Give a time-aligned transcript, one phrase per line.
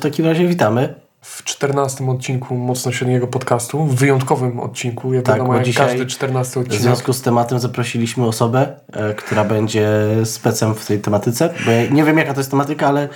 [0.00, 0.94] W takim razie witamy.
[1.20, 6.60] W 14 odcinku Mocno Średniego Podcastu, w wyjątkowym odcinku, jak tak, wiadomo, jak każdy 14
[6.60, 6.80] odcinek.
[6.80, 9.90] W związku z tematem zaprosiliśmy osobę, e, która będzie
[10.24, 13.08] specem w tej tematyce, bo ja nie wiem jaka to jest tematyka, ale...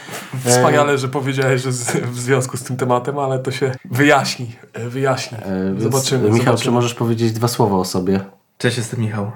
[0.46, 0.50] E...
[0.50, 4.88] Wspaniale, że powiedziałeś, że z, w związku z tym tematem, ale to się wyjaśni, e,
[4.88, 5.38] wyjaśni.
[5.38, 6.24] E, zobaczymy.
[6.24, 6.64] Michał, zobaczymy.
[6.64, 8.20] czy możesz powiedzieć dwa słowa o sobie?
[8.58, 9.30] Cześć, jestem Michał.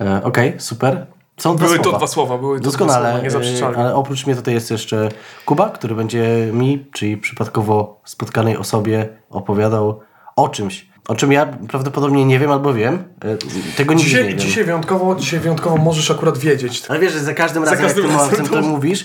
[0.00, 1.06] E, Okej, okay, super.
[1.40, 4.70] Są były to dwa słowa, były to Doskonale, dwa słowa, ale oprócz mnie tutaj jest
[4.70, 5.08] jeszcze
[5.44, 10.00] Kuba, który będzie mi, czyli przypadkowo spotkanej osobie opowiadał
[10.36, 13.04] o czymś, o czym ja prawdopodobnie nie wiem albo wiem.
[13.24, 13.36] E,
[13.76, 14.38] tego nigdy dzisiaj, nie wiem.
[14.38, 16.82] Dzisiaj wyjątkowo, dzisiaj wyjątkowo możesz akurat wiedzieć.
[16.88, 18.52] Ale wiesz, że za każdym razem, za każdym jak razem to...
[18.52, 19.04] to mówisz,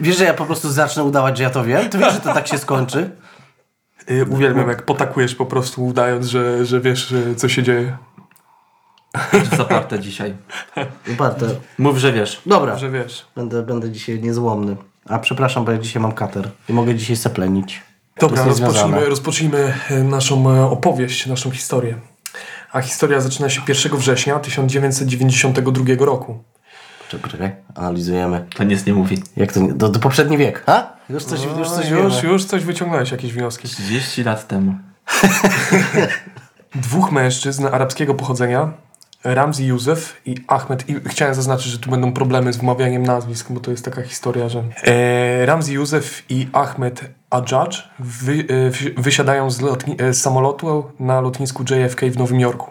[0.00, 2.34] wiesz, że ja po prostu zacznę udawać, że ja to wiem, to wiesz, że to
[2.34, 3.10] tak się skończy.
[4.08, 7.96] Yy, uwielbiam, jak potakujesz po prostu udając, że, że wiesz, co się dzieje.
[9.56, 10.34] Zaparte dzisiaj.
[11.06, 11.46] Zaparte.
[11.78, 12.42] Mów, że wiesz.
[12.46, 12.78] Dobra.
[12.78, 13.26] Że wiesz.
[13.36, 14.76] Będę, będę dzisiaj niezłomny.
[15.08, 17.82] A przepraszam, bo ja dzisiaj mam kater i mogę dzisiaj seplenić.
[18.20, 21.98] Dobra, rozpocznijmy, rozpocznijmy e, naszą e, opowieść, naszą historię.
[22.72, 26.42] A historia zaczyna się 1 września 1992 roku.
[27.08, 28.46] Czekaj, analizujemy.
[28.56, 29.22] To nic nie mówi.
[29.36, 29.60] Jak to?
[29.60, 30.96] Do, do poprzedni wiek, ha?
[31.10, 33.68] Już coś, no, już coś już, już coś wyciągnąłeś, jakieś wnioski.
[33.68, 34.74] 30 lat temu.
[36.74, 38.72] Dwóch mężczyzn arabskiego pochodzenia
[39.24, 40.88] Ramzi Józef i Ahmed.
[40.88, 44.48] I chciałem zaznaczyć, że tu będą problemy z wymawianiem nazwisk, bo to jest taka historia,
[44.48, 48.44] że e, Ramzi Józef i Ahmed Adjadj wy,
[48.96, 49.62] e, wysiadają z,
[49.98, 52.70] e, z samolotu na lotnisku JFK w Nowym Jorku.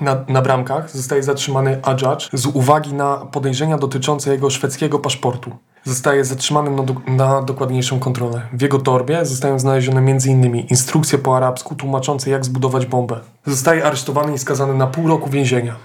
[0.00, 6.24] Na, na bramkach zostaje zatrzymany Adjadj z uwagi na podejrzenia dotyczące jego szwedzkiego paszportu zostaje
[6.24, 8.42] zatrzymany na, do, na, dokładniejszą kontrolę.
[8.52, 10.56] W jego torbie zostają znalezione m.in.
[10.56, 13.20] instrukcje po arabsku tłumaczące jak zbudować bombę.
[13.46, 15.76] Zostaje aresztowany i skazany na pół roku więzienia.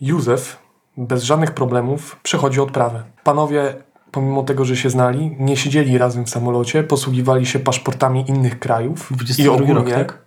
[0.00, 0.62] Józef
[0.96, 3.02] bez żadnych problemów przechodzi odprawę.
[3.24, 3.74] Panowie,
[4.10, 9.12] pomimo tego, że się znali, nie siedzieli razem w samolocie, posługiwali się paszportami innych krajów
[9.38, 10.18] i ogólnie rok, tak?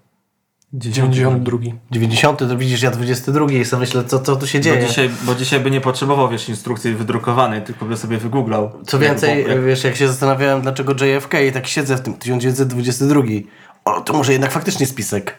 [0.78, 1.58] 92.
[1.92, 4.82] 90 to widzisz, ja 22 i sobie myślę, co, co tu się dzieje.
[4.82, 8.72] Bo dzisiaj, bo dzisiaj by nie potrzebował, wiesz, instrukcji wydrukowanej, tylko by sobie wygooglał.
[8.88, 13.22] Co więcej, jak, wiesz, jak się zastanawiałem, dlaczego JFK i tak siedzę w tym 1922.
[13.86, 15.38] O, to może jednak faktycznie spisek.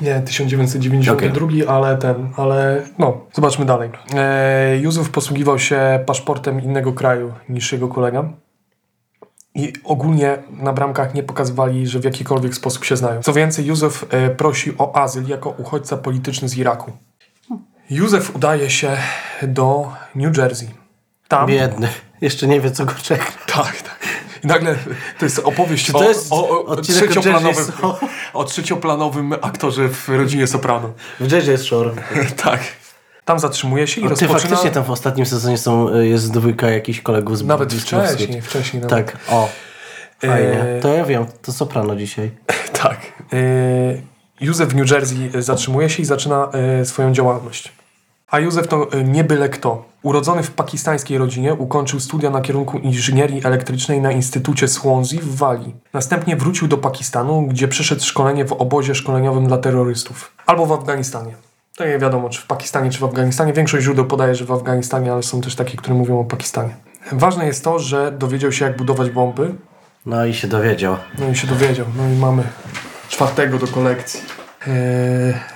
[0.00, 1.68] Nie, 1992, okay.
[1.68, 3.90] ale ten, ale no, zobaczmy dalej.
[4.14, 8.28] E, Józef posługiwał się paszportem innego kraju niż jego kolega
[9.56, 13.22] i ogólnie na bramkach nie pokazywali, że w jakikolwiek sposób się znają.
[13.22, 16.92] Co więcej, Józef e, prosi o azyl jako uchodźca polityczny z Iraku.
[17.90, 18.96] Józef udaje się
[19.42, 20.68] do New Jersey.
[21.28, 21.46] Tam...
[21.46, 21.88] Biedny.
[22.20, 23.24] Jeszcze nie wie, co go czeka.
[23.46, 23.98] Tak, tak.
[24.44, 24.76] I nagle
[25.18, 27.64] to jest opowieść to o, jest o, o, trzecioplanowym,
[28.32, 30.92] o trzecioplanowym aktorze w rodzinie Soprano.
[31.20, 31.90] W Jersey Shore.
[32.44, 32.60] tak.
[33.26, 34.38] Tam zatrzymuje się i o, rozpoczyna...
[34.40, 38.82] faktycznie tam w ostatnim sezonie są, y, jest dwójka jakichś kolegów z Nawet wcześniej, wcześniej
[38.82, 39.06] nawet.
[39.06, 39.48] Tak, o.
[40.18, 40.60] Fajnie.
[40.60, 40.80] E...
[40.80, 42.30] To ja wiem, to Soprano dzisiaj.
[42.82, 43.00] tak.
[43.32, 44.16] E...
[44.40, 47.72] Józef w New Jersey zatrzymuje się i zaczyna e, swoją działalność.
[48.30, 49.84] A Józef to e, nie byle kto.
[50.02, 55.74] Urodzony w pakistańskiej rodzinie, ukończył studia na kierunku inżynierii elektrycznej na Instytucie Swansea w Walii.
[55.92, 60.32] Następnie wrócił do Pakistanu, gdzie przeszedł szkolenie w obozie szkoleniowym dla terrorystów.
[60.46, 61.45] Albo w Afganistanie.
[61.76, 63.52] To nie wiadomo, czy w Pakistanie, czy w Afganistanie.
[63.52, 66.76] Większość źródeł podaje, że w Afganistanie, ale są też takie, które mówią o Pakistanie.
[67.12, 69.54] Ważne jest to, że dowiedział się, jak budować bomby.
[70.06, 70.96] No i się dowiedział.
[71.18, 71.86] No i się dowiedział.
[71.96, 72.42] No i mamy
[73.08, 74.20] czwartego do kolekcji.
[74.66, 74.74] Eee,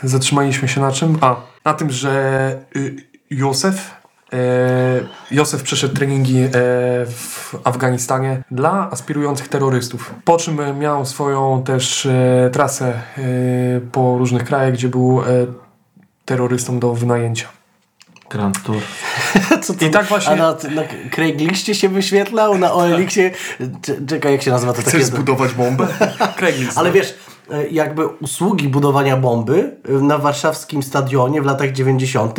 [0.03, 1.19] zatrzymaliśmy się na czym?
[1.21, 2.97] A, na tym, że y,
[3.31, 4.01] Józef
[4.33, 4.37] e,
[5.31, 6.51] Józef przeszedł treningi e,
[7.07, 10.15] w Afganistanie dla aspirujących terrorystów.
[10.25, 13.23] Po czym miał swoją też e, trasę e,
[13.93, 15.23] po różnych krajach, gdzie był
[16.31, 17.49] e, terrorystą do wynajęcia.
[18.31, 18.83] Grand Tour.
[19.63, 20.33] Co to, I tak właśnie...
[20.33, 23.31] A na, na Craigliście się wyświetlał, na OLX-ie...
[24.09, 25.05] Czekaj, jak się nazywa to Chcesz takie...
[25.05, 25.87] zbudować bombę?
[26.39, 26.79] Craigslist.
[26.79, 27.15] Ale wiesz,
[27.51, 32.39] e, jakby usługi budowania bomby na warszawskim stadionie w latach 90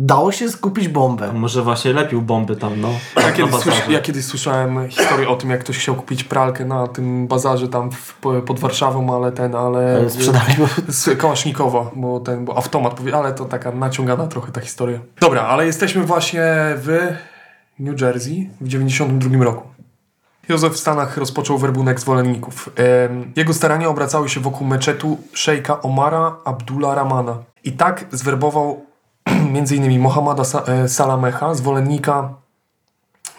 [0.00, 1.32] dało się skupić bombę.
[1.32, 2.88] Może właśnie lepił bomby tam, no.
[3.16, 6.86] Ja kiedyś, słysza, ja kiedyś słyszałem historię o tym, jak ktoś chciał kupić pralkę na
[6.86, 8.14] tym bazarze tam w,
[8.46, 10.10] pod Warszawą, ale ten, ale...
[10.10, 10.54] Sprzedali.
[10.88, 14.98] Z Kałasznikowa, bo ten, bo automat, ale to taka naciągana trochę ta historia.
[15.20, 16.42] Dobra, ale jesteśmy właśnie
[16.76, 17.12] w
[17.78, 19.68] New Jersey w 92 roku.
[20.48, 22.70] Józef w Stanach rozpoczął werbunek zwolenników.
[23.36, 27.38] Jego starania obracały się wokół meczetu szejka Omara Abdullah Ramana.
[27.64, 28.89] I tak zwerbował
[29.54, 30.00] m.in.
[30.00, 32.40] Mohammada e, Salamecha, zwolennika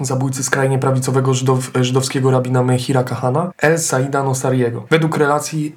[0.05, 4.85] zabójcy skrajnie prawicowego żydow, żydowskiego rabina Mehira Kahana, El Saida Nosariego.
[4.89, 5.75] Według relacji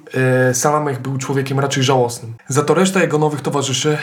[0.49, 2.33] e, Salamech był człowiekiem raczej żałosnym.
[2.47, 3.97] Za to reszta jego nowych towarzyszy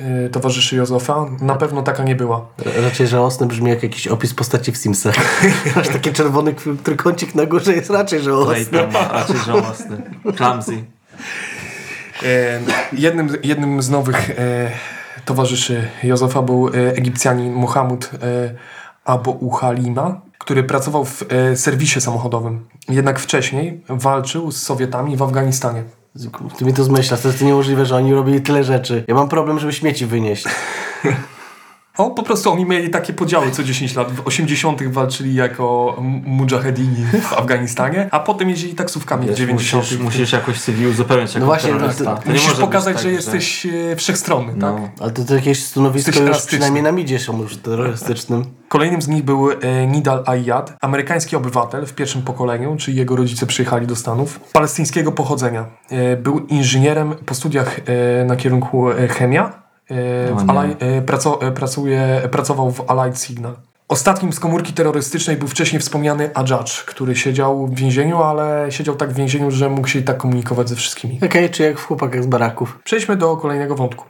[0.00, 1.26] e, towarzyszy Józefa.
[1.40, 2.46] Na pewno taka nie była.
[2.82, 5.14] Raczej żałosny brzmi jak jakiś opis postaci w Simsach.
[5.76, 6.54] Masz taki czerwony
[6.84, 8.78] trójkącik na górze, jest raczej żałosny.
[8.92, 10.02] Raczej żałosny.
[10.36, 10.84] Clumsy.
[12.22, 12.60] E,
[12.92, 14.70] jednym, jednym z nowych e,
[15.24, 18.54] towarzyszy Józefa był e, Egipcjanin Mohamud e,
[19.04, 22.66] Abu Uchalima, który pracował w e, serwisie samochodowym.
[22.88, 25.84] Jednak wcześniej walczył z Sowietami w Afganistanie.
[26.58, 29.04] Ty mi to zmyślasz, to jest niemożliwe, że oni robili tyle rzeczy.
[29.08, 30.44] Ja mam problem, żeby śmieci wynieść.
[31.98, 34.12] O, po prostu oni mieli takie podziały co 10 lat.
[34.12, 34.82] W 80.
[34.82, 39.82] walczyli jako mujahedini w Afganistanie, a potem jeździli taksówkami w Wiesz, 90.
[39.84, 43.02] musisz, musisz jakoś sobie uzupełnić jako No właśnie, no to- To nie Musisz pokazać, tak,
[43.02, 44.60] że jesteś e, wszechstronny, tak?
[44.60, 44.88] No.
[45.00, 48.44] Ale to, to jakieś stanowisko już przynajmniej na midzie są już terrorystycznym.
[48.68, 53.46] Kolejnym z nich był e, Nidal Ayyad, amerykański obywatel w pierwszym pokoleniu, czyli jego rodzice
[53.46, 55.66] przyjechali do Stanów, palestyńskiego pochodzenia.
[55.90, 59.61] E, był inżynierem po studiach e, na kierunku e, chemia.
[59.92, 60.50] E, w.
[60.50, 60.86] Allied, e,
[61.40, 63.56] e, pracuje, pracował w Allied Signal.
[63.88, 69.10] Ostatnim z komórki terrorystycznej był wcześniej wspomniany Adjadż, który siedział w więzieniu, ale siedział tak
[69.10, 71.18] w więzieniu, że mógł się i tak komunikować ze wszystkimi.
[71.24, 72.78] Okej, czy jak w chłopakach z baraków.
[72.84, 74.04] Przejdźmy do kolejnego wątku.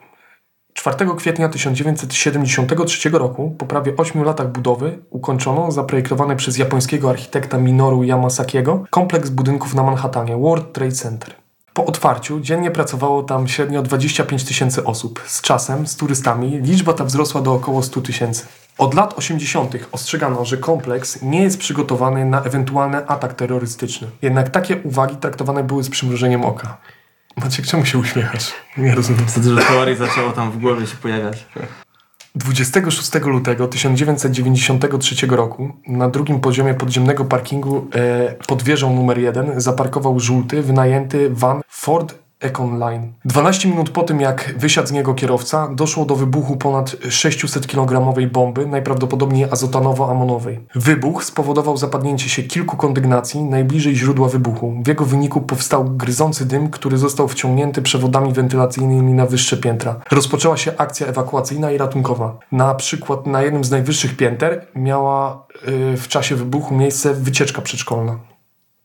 [0.74, 8.02] 4 kwietnia 1973 roku, po prawie 8 latach budowy, ukończono zaprojektowany przez japońskiego architekta Minoru
[8.02, 11.41] Yamasakiego kompleks budynków na Manhattanie World Trade Center.
[11.74, 15.22] Po otwarciu dziennie pracowało tam średnio 25 tysięcy osób.
[15.26, 18.46] Z czasem, z turystami, liczba ta wzrosła do około 100 tysięcy.
[18.78, 19.74] Od lat 80.
[19.92, 24.08] ostrzegano, że kompleks nie jest przygotowany na ewentualny atak terrorystyczny.
[24.22, 26.76] Jednak takie uwagi traktowane były z przymrużeniem oka.
[27.36, 28.52] Maciek, czemu się uśmiechasz?
[28.76, 29.28] Nie rozumiem.
[29.28, 31.46] Za dużo teorii zaczęło tam w głowie się pojawiać.
[32.34, 40.20] 26 lutego 1993 roku na drugim poziomie podziemnego parkingu e, pod wieżą numer 1 zaparkował
[40.20, 43.12] żółty, wynajęty van Ford Econline.
[43.24, 48.66] 12 minut po tym, jak wysiadł z niego kierowca, doszło do wybuchu ponad 600-kilogramowej bomby,
[48.66, 50.58] najprawdopodobniej azotanowo-amonowej.
[50.74, 54.74] Wybuch spowodował zapadnięcie się kilku kondygnacji najbliżej źródła wybuchu.
[54.84, 60.00] W jego wyniku powstał gryzący dym, który został wciągnięty przewodami wentylacyjnymi na wyższe piętra.
[60.10, 62.38] Rozpoczęła się akcja ewakuacyjna i ratunkowa.
[62.52, 68.18] Na przykład na jednym z najwyższych pięter miała y, w czasie wybuchu miejsce wycieczka przedszkolna.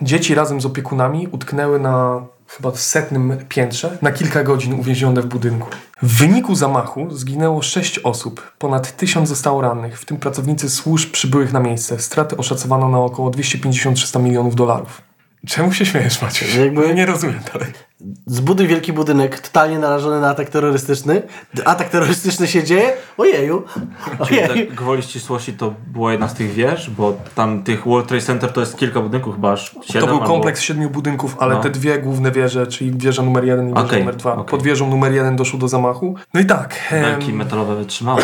[0.02, 5.68] Dzieci razem z opiekunami utknęły na chyba setnym piętrze, na kilka godzin uwięzione w budynku.
[6.02, 11.54] W wyniku zamachu zginęło sześć osób, ponad tysiąc zostało rannych, w tym pracownicy służb przybyłych
[11.54, 12.00] na miejsce.
[12.00, 15.02] Straty oszacowano na około 250-300 milionów dolarów.
[15.48, 16.56] Czemu się śmiejesz, Maciuś?
[16.56, 17.74] Jakby- Ja nie rozumiem dalej.
[18.26, 21.22] Zbuduj wielki budynek, totalnie narażony na atak terrorystyczny.
[21.66, 22.94] Atak terrorystyczny się dzieje?
[23.18, 23.64] Ojeju.
[24.28, 24.68] Czyli Ojeju.
[24.68, 28.54] tak gwoli ścisłości to była jedna z tych wież, bo tam tych World Trade Center
[28.54, 30.28] to jest kilka budynków, chyba aż siedem To był albo...
[30.28, 31.62] kompleks siedmiu budynków, ale No.
[31.62, 34.34] te dwie główne wieże, czyli wieża numer jeden i wieża Okej, numer dwa.
[34.34, 34.46] okej.
[34.52, 36.16] Pod wieżą numer jeden doszło do zamachu.
[36.34, 38.22] No i tak, em, Belki metalowe wytrzymały.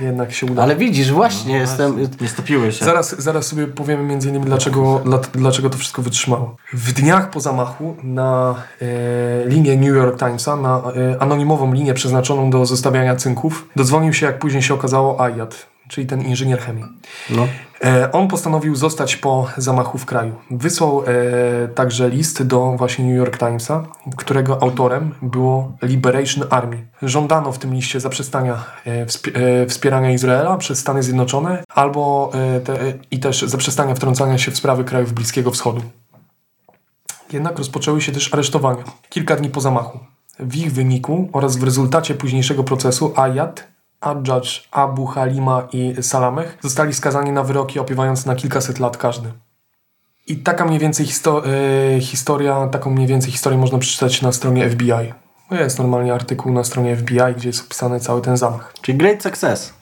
[0.00, 0.62] Jednak się udało.
[0.62, 2.08] Ale widzisz, właśnie No jestem...
[2.20, 2.84] Nie stopiły się.
[2.84, 6.56] Zaraz, zaraz sobie powiemy między innymi dlaczego, dla, dlaczego to wszystko wytrzymało.
[6.72, 10.82] W dniach po zamachu na e, linię New York Timesa, na
[11.12, 16.06] e, anonimową linię przeznaczoną do zostawiania cynków, dodzwonił się, jak później się okazało, Ayat, czyli
[16.06, 16.84] ten inżynier chemii.
[17.30, 17.48] No.
[17.84, 20.34] E, on postanowił zostać po zamachu w kraju.
[20.50, 23.86] Wysłał e, także list do właśnie New York Timesa,
[24.16, 26.86] którego autorem było Liberation Army.
[27.02, 32.60] Żądano w tym liście zaprzestania e, wspi- e, wspierania Izraela przez Stany Zjednoczone albo e,
[32.60, 35.82] te, e, i też zaprzestania wtrącania się w sprawy krajów Bliskiego Wschodu.
[37.32, 38.84] Jednak rozpoczęły się też aresztowania.
[39.08, 39.98] Kilka dni po zamachu.
[40.38, 43.68] W ich wyniku oraz w rezultacie późniejszego procesu Ayat,
[44.00, 49.32] Adjadż, Abu Halima i Salameh zostali skazani na wyroki opiewające na kilkaset lat każdy.
[50.26, 51.42] I taka mniej więcej histo-
[51.96, 55.12] e, historia, taką mniej więcej historię można przeczytać na stronie FBI.
[55.50, 58.74] Jest normalnie artykuł na stronie FBI, gdzie jest opisany cały ten zamach.
[58.82, 59.72] Czyli great success.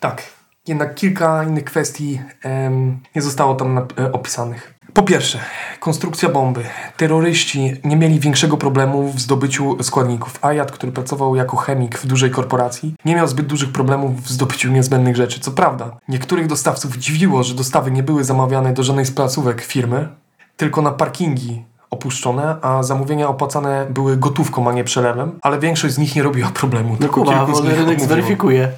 [0.00, 0.22] Tak,
[0.66, 4.74] jednak kilka innych kwestii em, nie zostało tam e, opisanych.
[4.98, 5.38] Po pierwsze,
[5.80, 6.64] konstrukcja bomby.
[6.96, 10.38] Terroryści nie mieli większego problemu w zdobyciu składników.
[10.42, 14.70] Ayat, który pracował jako chemik w dużej korporacji, nie miał zbyt dużych problemów w zdobyciu
[14.70, 15.40] niezbędnych rzeczy.
[15.40, 20.08] Co prawda, niektórych dostawców dziwiło, że dostawy nie były zamawiane do żadnej z placówek firmy,
[20.56, 25.98] tylko na parkingi opuszczone, a zamówienia opłacane były gotówką, a nie przelewem, ale większość z
[25.98, 26.96] nich nie robiła problemu.
[27.00, 28.72] No Kuba, wolny rynek zweryfikuje.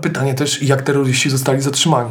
[0.00, 2.10] Pytanie też, jak terroryści zostali zatrzymani.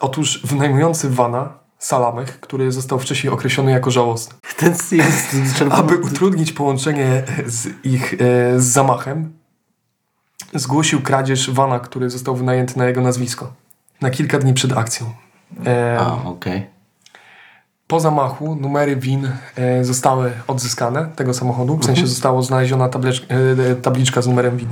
[0.00, 5.36] Otóż wynajmujący Vana, Salamech, który został wcześniej określony jako żałosny, Ten jest
[5.70, 8.16] aby utrudnić połączenie z ich e,
[8.60, 9.32] z zamachem,
[10.54, 13.52] zgłosił kradzież Vana, który został wynajęty na jego nazwisko.
[14.00, 15.12] Na kilka dni przed akcją.
[15.66, 16.77] E, A, okej.
[17.88, 24.22] Po zamachu numery win e, zostały odzyskane tego samochodu, w sensie została znaleziona e, tabliczka
[24.22, 24.68] z numerem win.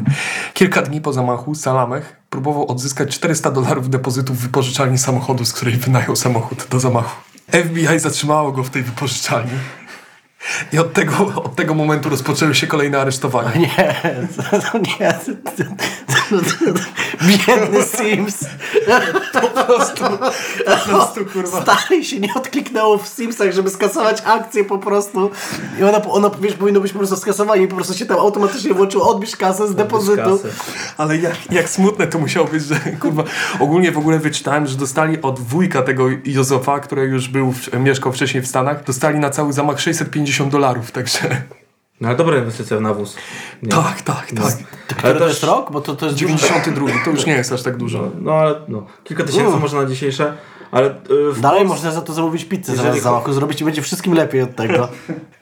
[0.55, 5.77] Kilka dni po zamachu Salamech próbował odzyskać 400 dolarów depozytu w wypożyczalni samochodu, z której
[5.77, 7.21] wynajął samochód do zamachu.
[7.53, 9.51] FBI zatrzymało go w tej wypożyczalni.
[10.73, 13.53] I od tego, od tego momentu rozpoczęły się kolejne aresztowania.
[13.55, 13.95] Nie,
[14.73, 15.15] to nie.
[17.23, 18.45] Biedny Sims.
[19.33, 20.05] Po prostu,
[20.65, 21.63] po prostu kurwa.
[21.63, 25.31] Stary się nie odkliknęło w Simsach, żeby skasować akcję po prostu.
[25.81, 28.75] I ona, ona wiesz, powinno być po prostu skasowanie i po prostu się tam automatycznie
[28.75, 30.41] włączyło odbierz kasę z depozytu.
[30.97, 33.25] Ale jak, jak smutne to musiało być, że kurwa,
[33.61, 38.43] ogólnie w ogóle wyczytałem, że dostali od wujka tego Józefa, który już był, mieszkał wcześniej
[38.43, 41.43] w Stanach, dostali na cały zamach 650 dolarów, także
[42.01, 43.17] No ale dobra inwestycja w nawóz.
[43.63, 43.69] Nie.
[43.69, 44.55] tak, tak, tak.
[44.99, 45.73] Który to jest rok?
[45.73, 48.11] Bo to, to jest 92, to już nie jest aż tak dużo.
[48.21, 49.61] No ale no, kilka tysięcy U.
[49.61, 50.33] może na dzisiejsze,
[50.71, 54.15] ale yy, Dalej Polsce- można za to zamówić pizzę Jeżeli zamiast zrobić i będzie wszystkim
[54.15, 54.89] lepiej od tego.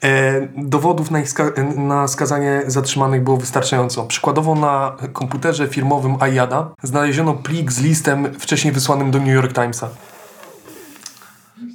[0.03, 4.03] E, dowodów na, ich ska- na skazanie zatrzymanych było wystarczająco.
[4.05, 9.89] Przykładowo na komputerze firmowym Ayada znaleziono plik z listem wcześniej wysłanym do New York Timesa.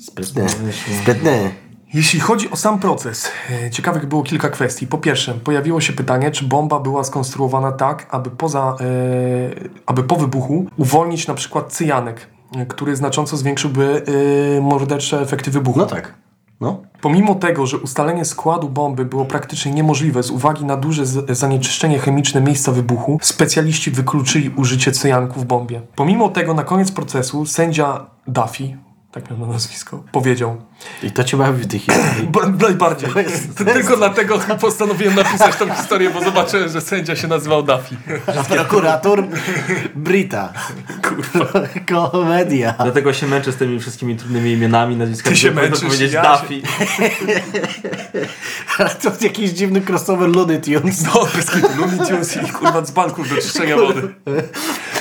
[0.07, 0.47] Sprytny.
[1.03, 1.55] Sprytny.
[1.95, 4.87] Jeśli chodzi o sam proces, e, ciekawych było kilka kwestii.
[4.87, 8.85] Po pierwsze, pojawiło się pytanie, czy bomba była skonstruowana tak, aby, poza, e,
[9.87, 14.03] aby po wybuchu uwolnić na przykład cyjanek, e, który znacząco zwiększyłby
[14.57, 15.79] e, mordercze efekty wybuchu.
[15.79, 16.15] No tak.
[16.61, 16.83] No.
[17.01, 22.41] Pomimo tego, że ustalenie składu bomby było praktycznie niemożliwe z uwagi na duże zanieczyszczenie chemiczne
[22.41, 25.81] miejsca wybuchu, specjaliści wykluczyli użycie cyjanku w bombie.
[25.97, 28.77] Pomimo tego na koniec procesu sędzia Duffy,
[29.13, 30.57] tak miał na nazwisko, powiedział
[31.03, 32.27] I to cię bawi w tej historii.
[32.27, 33.11] Ba- najbardziej.
[33.73, 37.97] Tylko dlatego postanowiłem napisać tą historię, bo zobaczyłem, że sędzia się nazywał Duffy.
[38.49, 39.25] Prokurator
[39.95, 40.53] Brita.
[41.03, 41.61] Kurwa.
[42.11, 42.75] Komedia.
[42.83, 45.37] Dlatego się męczę z tymi wszystkimi trudnymi imionami, nazwiskami.
[45.37, 46.63] Ty się męczysz, powiedzieć ja Duffy.
[48.79, 51.05] Ale to jest jakiś dziwny crossover Looney Tunes.
[51.05, 51.29] No.
[51.79, 54.15] Looney Tunes i kurwa dzbanków do czyszczenia wody.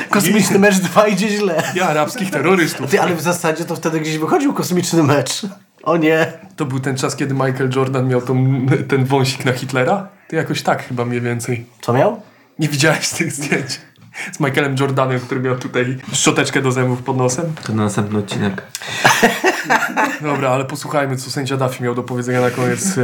[0.10, 1.63] Kosmiczny mecz 2 idzie źle.
[1.75, 2.92] Ja arabskich terrorystów.
[2.92, 5.42] Ty, ale w zasadzie to wtedy gdzieś wychodził kosmiczny mecz.
[5.84, 6.34] O nie.
[6.56, 10.08] To był ten czas, kiedy Michael Jordan miał tą, ten wąsik na Hitlera?
[10.30, 11.66] To jakoś tak chyba mniej więcej.
[11.82, 12.22] Co miał?
[12.60, 13.82] Nie widziałeś tych zdjęć?
[14.32, 17.54] Z Michaelem Jordanem, który miał tutaj szczoteczkę do zębów pod nosem.
[17.63, 18.62] To na następny odcinek.
[20.22, 23.01] Dobra, ale posłuchajmy, co sędzia Duffy miał do powiedzenia na koniec e,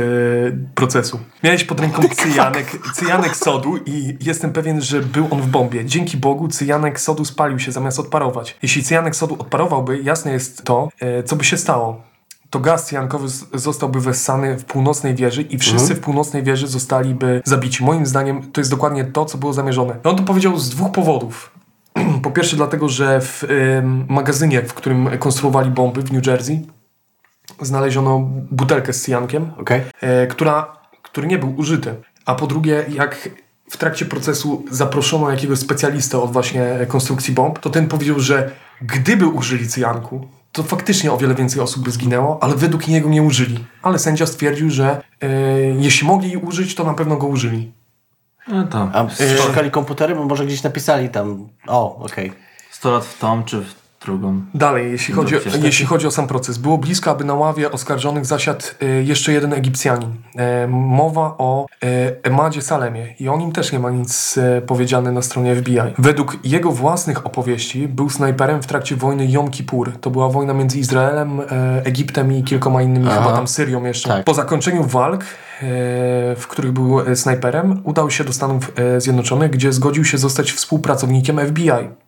[0.76, 1.20] procesu.
[1.44, 5.86] Miałeś pod ręką cyjanek, cyjanek sodu i jestem pewien, że był on w bombie.
[5.86, 8.58] Dzięki Bogu cyjanek sodu spalił się zamiast odparować.
[8.62, 12.02] Jeśli cyjanek sodu odparowałby, jasne jest to, e, co by się stało.
[12.50, 17.84] To gaz cyjankowy zostałby wessany w północnej wieży i wszyscy w północnej wieży zostaliby zabici.
[17.84, 19.96] Moim zdaniem to jest dokładnie to, co było zamierzone.
[20.04, 21.52] No on to powiedział z dwóch powodów.
[22.24, 23.44] Po pierwsze dlatego, że w
[24.08, 26.68] magazynie, w którym konstruowali bomby w New Jersey,
[27.62, 28.20] znaleziono
[28.52, 29.82] butelkę z cyjankiem, Okej.
[30.02, 31.96] e, która, który nie był użyty.
[32.25, 33.30] A po drugie, jak
[33.70, 39.28] w trakcie procesu zaproszono jakiegoś specjalistę od właśnie konstrukcji bomb, to ten powiedział, że gdyby
[39.28, 43.66] użyli cyjanku, to faktycznie o wiele więcej osób by zginęło, ale według niego nie użyli.
[43.82, 45.30] Ale sędzia stwierdził, że e,
[45.80, 47.72] jeśli mogli użyć, to na pewno go użyli.
[48.48, 48.92] No tam.
[48.94, 49.08] A
[49.48, 51.50] szukali komputery, bo może gdzieś napisali tam.
[51.68, 52.34] O, okej.
[52.72, 54.42] 100 lat w tą czy w drugą.
[54.54, 56.58] Dalej, jeśli chodzi, o, jeśli chodzi o sam proces.
[56.58, 60.16] Było blisko, aby na ławie oskarżonych zasiadł e, jeszcze jeden Egipcjanin.
[60.36, 61.88] E, mowa o e,
[62.24, 65.80] Emadzie Salemie i o nim też nie ma nic e, powiedziane na stronie FBI.
[65.98, 69.92] Według jego własnych opowieści był snajperem w trakcie wojny Jom Kippur.
[70.02, 71.46] To była wojna między Izraelem, e,
[71.86, 73.22] Egiptem i kilkoma innymi, Aha.
[73.22, 74.10] chyba tam Syrią jeszcze.
[74.10, 74.24] Tak.
[74.24, 75.25] Po zakończeniu walk, e,
[76.38, 80.52] w których był e, snajperem, udał się do Stanów e, Zjednoczonych, gdzie zgodził się zostać
[80.52, 82.05] współpracownikiem FBI.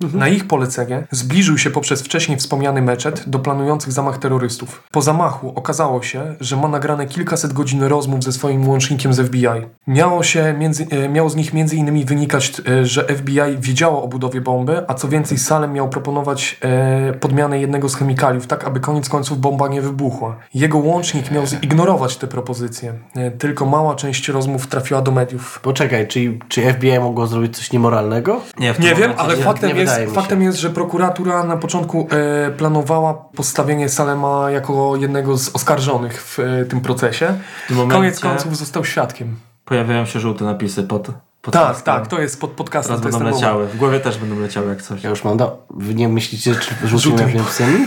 [0.00, 4.82] Na ich polecenie zbliżył się poprzez wcześniej wspomniany meczet do planujących zamach terrorystów.
[4.90, 9.46] Po zamachu okazało się, że ma nagrane kilkaset godzin rozmów ze swoim łącznikiem z FBI.
[9.86, 14.08] Miało, się między, e, miało z nich między innymi wynikać, e, że FBI wiedziało o
[14.08, 18.80] budowie bomby, a co więcej Salem miał proponować e, podmianę jednego z chemikaliów, tak aby
[18.80, 20.36] koniec końców bomba nie wybuchła.
[20.54, 22.92] Jego łącznik miał zignorować te propozycje.
[23.14, 25.60] E, tylko mała część rozmów trafiła do mediów.
[25.62, 28.40] Poczekaj, czyli, czy FBI mogło zrobić coś niemoralnego?
[28.58, 33.14] Nie, Nie wiem, ale faktem, nie jest, faktem jest, że prokuratura na początku e, planowała
[33.14, 37.34] postawienie Salema jako jednego z oskarżonych w e, tym procesie.
[37.70, 39.36] W Koniec końców został świadkiem.
[39.64, 41.84] pojawiają się żółte napisy pod, Tak, podcastem.
[41.94, 43.00] tak, to jest pod podcastem.
[43.00, 43.66] Teraz będą leciały.
[43.66, 45.02] W głowie też będą leciały jak coś.
[45.02, 45.66] Ja już mam do...
[45.70, 47.86] Wy nie myślicie, czy żółtymi napisami?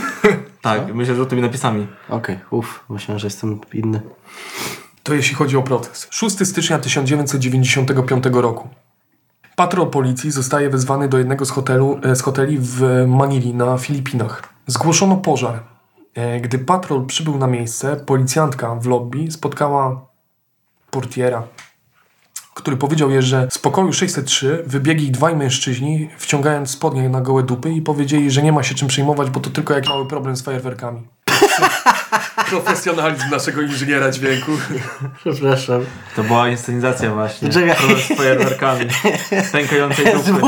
[0.62, 1.86] Tak, myślę, że żółtymi napisami.
[2.08, 4.00] Okej, uff, myślałem, że jestem inny.
[5.02, 6.08] To jeśli chodzi o proces.
[6.10, 8.68] 6 stycznia 1995 roku.
[9.56, 14.42] Patrol policji zostaje wezwany do jednego z, hotelu, e, z hoteli w Manili na Filipinach.
[14.66, 15.62] Zgłoszono pożar.
[16.14, 20.06] E, Gdy patrol przybył na miejsce, policjantka w lobby spotkała
[20.90, 21.42] portiera,
[22.54, 27.70] który powiedział jej, że z pokoju 603 wybiegli dwaj mężczyźni, wciągając spodnie na gołe dupy
[27.70, 30.42] i powiedzieli, że nie ma się czym przejmować, bo to tylko jak mały problem z
[30.42, 31.08] fajerwerkami.
[32.50, 34.52] Profesjonalizm naszego inżyniera dźwięku.
[35.20, 35.84] Przepraszam.
[36.16, 37.48] To była inscenizacja właśnie.
[37.48, 37.76] Czekaj.
[38.14, 38.86] Z fajerwerkami.
[39.52, 40.46] Pękającej dupy.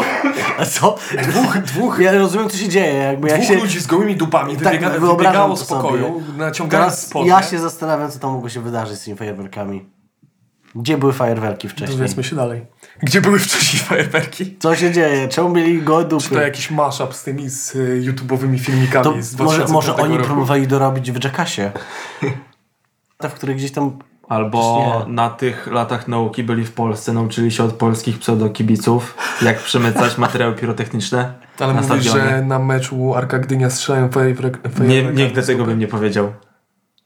[0.58, 0.96] A co?
[1.22, 2.94] Dwóch, dwóch, Ja rozumiem, co się dzieje.
[2.94, 3.54] Jakby ja dwóch się...
[3.54, 6.38] ludzi z gołymi dupami Tak, wybiega, wyobrażam wybiegało z pokoju, sobie.
[6.38, 7.28] naciągając spodnie.
[7.28, 9.84] ja się zastanawiam, co tam mogło się wydarzyć z tymi fajerwerkami.
[10.74, 11.98] Gdzie były fajerwerki wcześniej?
[11.98, 12.66] Dowiedzmy się dalej.
[13.02, 14.56] Gdzie były wcześniej fajerwerki?
[14.58, 15.28] Co się dzieje?
[15.28, 16.24] Czemu mieli gołe dupy?
[16.24, 19.96] Czy to jakiś mashup z tymi z y, YouTube'owymi filmikami To z może, 2005 może
[19.96, 20.26] oni roku?
[20.26, 21.62] próbowali dorobić w Jackassie.
[23.22, 23.98] W których gdzieś tam...
[24.28, 30.18] Albo na tych latach nauki byli w Polsce, nauczyli się od polskich pseudokibiców, jak przemycać
[30.18, 32.30] materiały pirotechniczne Ale na mówisz, stadionie.
[32.30, 36.32] że na meczu Arka Gdynia strzelają fajerwerk, Nie, nigdy tego bym nie powiedział.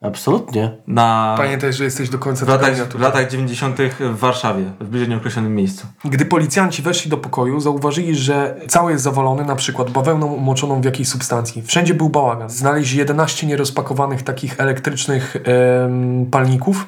[0.00, 0.76] Absolutnie.
[0.86, 3.78] Na, Pamiętaj, że jesteś do końca w, latach, w latach 90.
[4.00, 5.86] w Warszawie, w bliżej nieokreślonym miejscu.
[6.04, 10.84] Gdy policjanci weszli do pokoju, zauważyli, że cały jest zawalony na przykład bawełną umoczoną w
[10.84, 11.62] jakiejś substancji.
[11.62, 12.50] Wszędzie był bałagan.
[12.50, 16.86] Znaleźli 11 nierozpakowanych takich elektrycznych em, palników,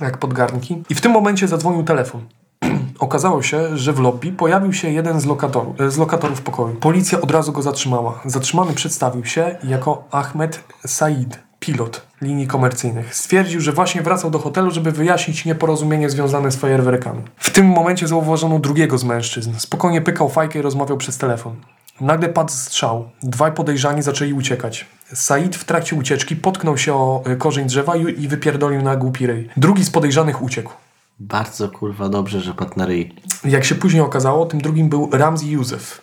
[0.00, 0.82] jak podgarnki.
[0.90, 2.20] I w tym momencie zadzwonił telefon.
[2.98, 6.74] Okazało się, że w lobby pojawił się jeden z, lokatorów, z lokatorów pokoju.
[6.74, 8.20] Policja od razu go zatrzymała.
[8.24, 13.14] Zatrzymany przedstawił się jako Ahmed Said, pilot linii komercyjnych.
[13.14, 17.22] Stwierdził, że właśnie wracał do hotelu, żeby wyjaśnić nieporozumienie związane z fajerwerkami.
[17.36, 19.52] W tym momencie zauważono drugiego z mężczyzn.
[19.58, 21.56] Spokojnie pykał fajkę i rozmawiał przez telefon.
[22.00, 23.10] Nagle padł strzał.
[23.22, 24.86] Dwaj podejrzani zaczęli uciekać.
[25.14, 29.26] Said w trakcie ucieczki potknął się o y, korzeń drzewa i i wypierdolił na głupi
[29.26, 29.48] ryj.
[29.56, 30.72] Drugi z podejrzanych uciekł.
[31.20, 33.14] Bardzo kurwa dobrze, że padł na ryj.
[33.44, 36.02] Jak się później okazało, tym drugim był Ramzi Józef.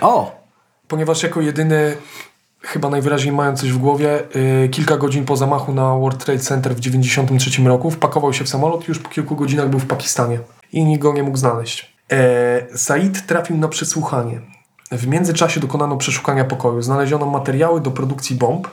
[0.00, 0.44] O!
[0.88, 1.96] Ponieważ jako jedyny,
[2.74, 6.72] chyba najwyraźniej mając coś w głowie, yy, kilka godzin po zamachu na World Trade Center
[6.72, 10.38] w 1993 roku wpakował się w samolot i już po kilku godzinach był w Pakistanie.
[10.72, 11.94] I nikt go nie mógł znaleźć.
[12.12, 14.40] E, Said trafił na przesłuchanie.
[14.92, 16.82] W międzyczasie dokonano przeszukania pokoju.
[16.82, 18.68] Znaleziono materiały do produkcji bomb,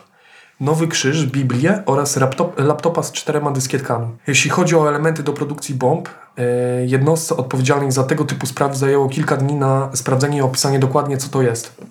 [0.60, 4.08] nowy krzyż, Biblię oraz laptop, laptopa z czterema dyskietkami.
[4.28, 6.44] Jeśli chodzi o elementy do produkcji bomb, e,
[6.86, 11.30] jednostce odpowiedzialnej za tego typu sprawy zajęło kilka dni na sprawdzenie i opisanie dokładnie, co
[11.30, 11.82] to jest.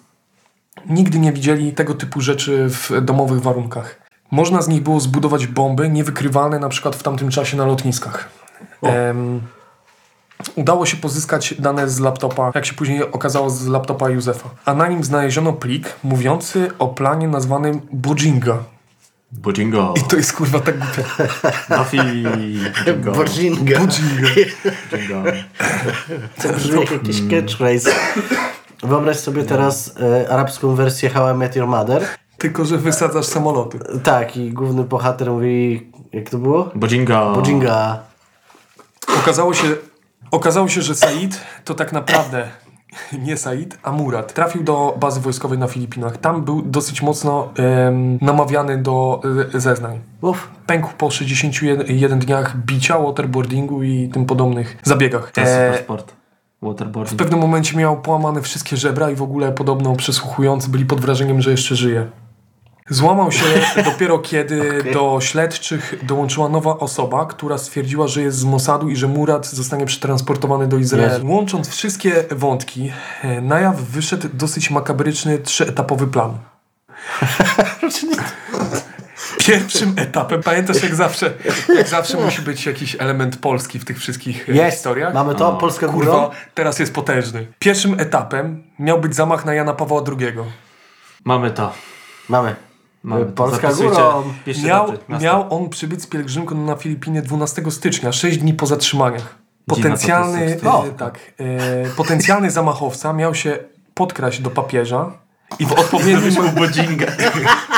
[0.88, 4.00] Nigdy nie widzieli tego typu rzeczy w domowych warunkach.
[4.30, 8.28] Można z nich było zbudować bomby niewykrywalne na przykład w tamtym czasie na lotniskach.
[10.54, 14.50] Udało się pozyskać dane z laptopa, jak się później okazało, z laptopa Józefa.
[14.64, 18.58] A na nim znaleziono plik mówiący o planie nazwanym Bojinga.
[19.32, 19.94] Bojingo.
[19.96, 21.04] I to jest kurwa tak głupie.
[21.78, 21.96] Buffy.
[21.96, 23.12] Bojingo.
[23.12, 23.74] Bojingo.
[26.42, 27.90] To brzmi jak jakiś catchphrase.
[28.82, 32.06] Wyobraź sobie teraz e, arabską wersję How I Met Your Mother.
[32.38, 33.78] Tylko, że wysadzasz samoloty.
[34.02, 35.90] Tak, i główny bohater mówi...
[36.12, 36.70] Jak to było?
[36.74, 37.32] Bojingo.
[37.34, 37.98] Bożinga.
[39.18, 39.66] Okazało się,
[40.30, 42.48] okazało się, że Said to tak naprawdę
[43.12, 44.34] nie Said, a Murat.
[44.34, 46.16] Trafił do bazy wojskowej na Filipinach.
[46.16, 49.20] Tam był dosyć mocno em, namawiany do
[49.54, 50.00] e, zeznań.
[50.20, 50.48] Uff.
[50.66, 55.30] Pękł po 61 dniach bicia, waterboardingu i tym podobnych zabiegach.
[55.30, 56.04] To jest E, super
[56.60, 56.78] sport.
[56.78, 57.18] w Waterboarding.
[57.18, 61.50] pewnym momencie miał połamane wszystkie żebra i w ogóle podobno przesłuchujący byli pod wrażeniem, że
[61.50, 62.06] jeszcze żyje.
[62.90, 63.44] Złamał się
[63.90, 64.92] dopiero kiedy Okej.
[64.92, 69.86] do śledczych dołączyła nowa osoba, która stwierdziła, że jest z Mossadu i że Murat zostanie
[69.86, 71.12] przetransportowany do Izraela.
[71.12, 71.26] Jezu.
[71.28, 72.92] Łącząc wszystkie wątki,
[73.22, 76.38] e, na jaw wyszedł dosyć makabryczny, trzyetapowy plan.
[79.46, 81.32] Pierwszym etapem, pamiętasz jak zawsze,
[81.76, 84.76] jak zawsze musi być jakiś element polski w tych wszystkich e, Jest.
[84.76, 85.14] historiach?
[85.14, 85.52] Mamy to?
[85.52, 86.30] Polska Kurwa, górą?
[86.54, 87.46] teraz jest potężny.
[87.58, 90.32] Pierwszym etapem miał być zamach na Jana Pawła II.
[91.24, 91.72] Mamy to.
[92.28, 92.56] Mamy.
[93.02, 93.32] Mamy to.
[93.32, 93.94] Polska Zapisujcie.
[93.94, 94.34] górą.
[94.44, 98.66] Piszcie Miał, daty, miał on przybyć z pielgrzymką na Filipiny 12 stycznia, 6 dni po
[98.66, 99.38] zatrzymaniach.
[99.66, 103.58] Potencjalny, to e, jest tak, e, potencjalny zamachowca miał się
[103.94, 105.12] podkraść do papieża
[105.58, 107.06] i w odpowiednim, Bojinga.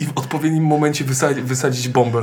[0.00, 2.22] i w odpowiednim momencie wysadzić, wysadzić bombę,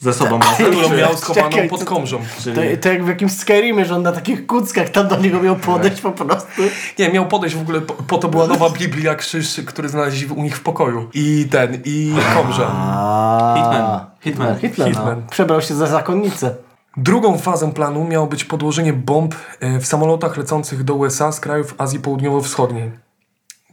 [0.00, 0.54] Ze sobą razem.
[0.72, 2.18] którą czy- miał schowaną Czekaj, pod to- komrzą.
[2.18, 5.40] To, Czyli to jak w jakimś Skyrimie, że on na takich kuckach tam do niego
[5.42, 6.62] miał podejść po prostu.
[6.98, 10.42] Nie, miał podejść w ogóle, po, po to była nowa Biblia, krzyż, który znaleźli u
[10.42, 11.10] nich w pokoju.
[11.14, 12.66] I ten, i komrze.
[13.56, 14.00] Hitman.
[14.20, 14.58] Hitman.
[14.58, 14.88] Hitman.
[14.88, 15.22] Hitman.
[15.30, 16.54] Przebrał się za zakonnicę.
[16.96, 21.74] Drugą fazą planu miało być podłożenie bomb e, w samolotach lecących do USA z krajów
[21.78, 22.90] Azji Południowo-Wschodniej.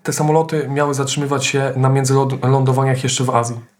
[0.06, 3.75] Te samoloty miały zatrzymywać się na międzylądowaniach jeszcze w Azji.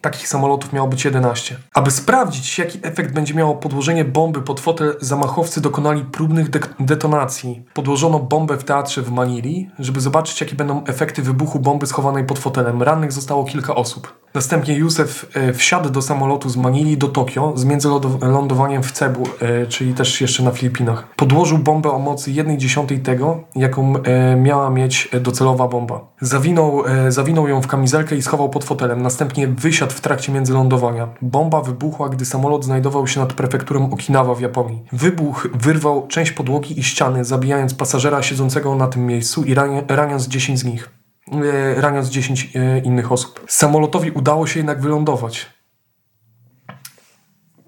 [0.00, 1.56] Takich samolotów miało być 11.
[1.74, 7.64] Aby sprawdzić, jaki efekt będzie miało podłożenie bomby pod fotel, zamachowcy dokonali próbnych de- detonacji.
[7.74, 12.38] Podłożono bombę w teatrze w Manili, żeby zobaczyć, jakie będą efekty wybuchu bomby schowanej pod
[12.38, 12.82] fotelem.
[12.82, 14.12] Rannych zostało kilka osób.
[14.34, 19.66] Następnie Józef e, wsiadł do samolotu z Manili do Tokio z międzylądowaniem w Cebu, e,
[19.66, 21.14] czyli też jeszcze na Filipinach.
[21.16, 26.00] Podłożył bombę o mocy 1,1 tego, jaką e, miała mieć e, docelowa bomba.
[26.20, 29.02] Zawinął, e, zawinął ją w kamizelkę i schował pod fotelem.
[29.02, 31.08] Następnie wysiadł w trakcie międzylądowania.
[31.22, 34.84] Bomba wybuchła, gdy samolot znajdował się nad prefekturą Okinawa w Japonii.
[34.92, 40.28] Wybuch wyrwał część podłogi i ściany, zabijając pasażera siedzącego na tym miejscu i rani- raniąc
[40.28, 40.90] 10 z nich
[41.32, 43.44] e, raniąc 10 e, innych osób.
[43.48, 45.46] Samolotowi udało się jednak wylądować.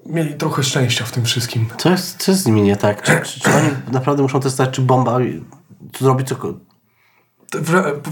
[0.07, 1.67] Mieli trochę szczęścia w tym wszystkim.
[1.79, 3.03] Co jest, co jest z nimi nie tak?
[3.03, 5.19] Czy, czy, czy oni naprawdę muszą testować, czy bomba
[5.99, 6.37] zrobi co...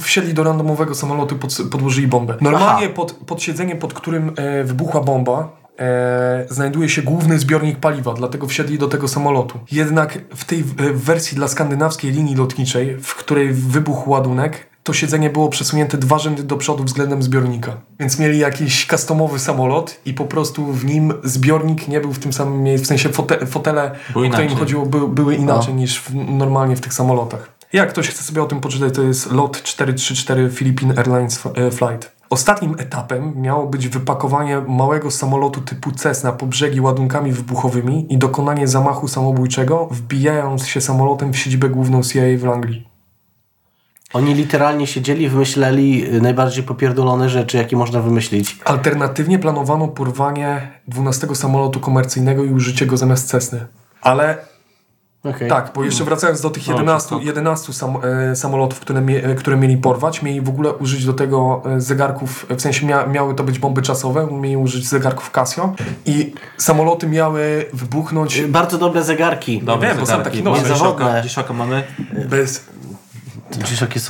[0.00, 2.34] Wsiedli do randomowego samolotu, pod, podłożyli bombę.
[2.40, 8.14] Normalnie pod, pod siedzeniem, pod którym e, wybuchła bomba, e, znajduje się główny zbiornik paliwa,
[8.14, 9.58] dlatego wsiedli do tego samolotu.
[9.72, 15.30] Jednak w tej w, wersji dla skandynawskiej linii lotniczej, w której wybuchł ładunek, to siedzenie
[15.30, 17.76] było przesunięte dwa rzędy do przodu względem zbiornika.
[18.00, 22.32] Więc mieli jakiś customowy samolot i po prostu w nim zbiornik nie był w tym
[22.32, 26.00] samym miejscu, w sensie fote, fotele, Były o które im chodziło, by, były inaczej niż
[26.00, 27.55] w, normalnie w tych samolotach.
[27.72, 32.16] Jak ktoś chce sobie o tym poczytać, to jest LOT 434 Philippine Airlines e, Flight.
[32.30, 38.68] Ostatnim etapem miało być wypakowanie małego samolotu typu Cessna po brzegi ładunkami wybuchowymi i dokonanie
[38.68, 42.88] zamachu samobójczego, wbijając się samolotem w siedzibę główną CIA w Anglii.
[44.12, 48.58] Oni literalnie siedzieli, wymyśleli y, najbardziej popierdolone rzeczy, jakie można wymyślić.
[48.64, 53.66] Alternatywnie planowano porwanie 12 samolotu komercyjnego i użycie go zamiast Cessny.
[54.00, 54.38] Ale
[55.26, 55.48] Okej.
[55.48, 57.24] Tak, bo jeszcze wracając do tych No, 11, tak.
[57.24, 57.96] 11 sam,
[58.30, 61.80] e, samolotów, które, mie, e, które mieli porwać, mieli w ogóle użyć do tego e,
[61.80, 65.74] zegarków, w sensie mia, miały to być bomby czasowe, mieli użyć zegarków Casio
[66.06, 69.62] i samoloty miały wybuchnąć Y, Bardzo dobre zegarki.
[69.64, 70.58] No wiem, bo sam taki nowy.
[70.58, 71.20] Niezawodne.
[71.22, 71.82] Giszoka mamy.
[72.30, 72.64] bez...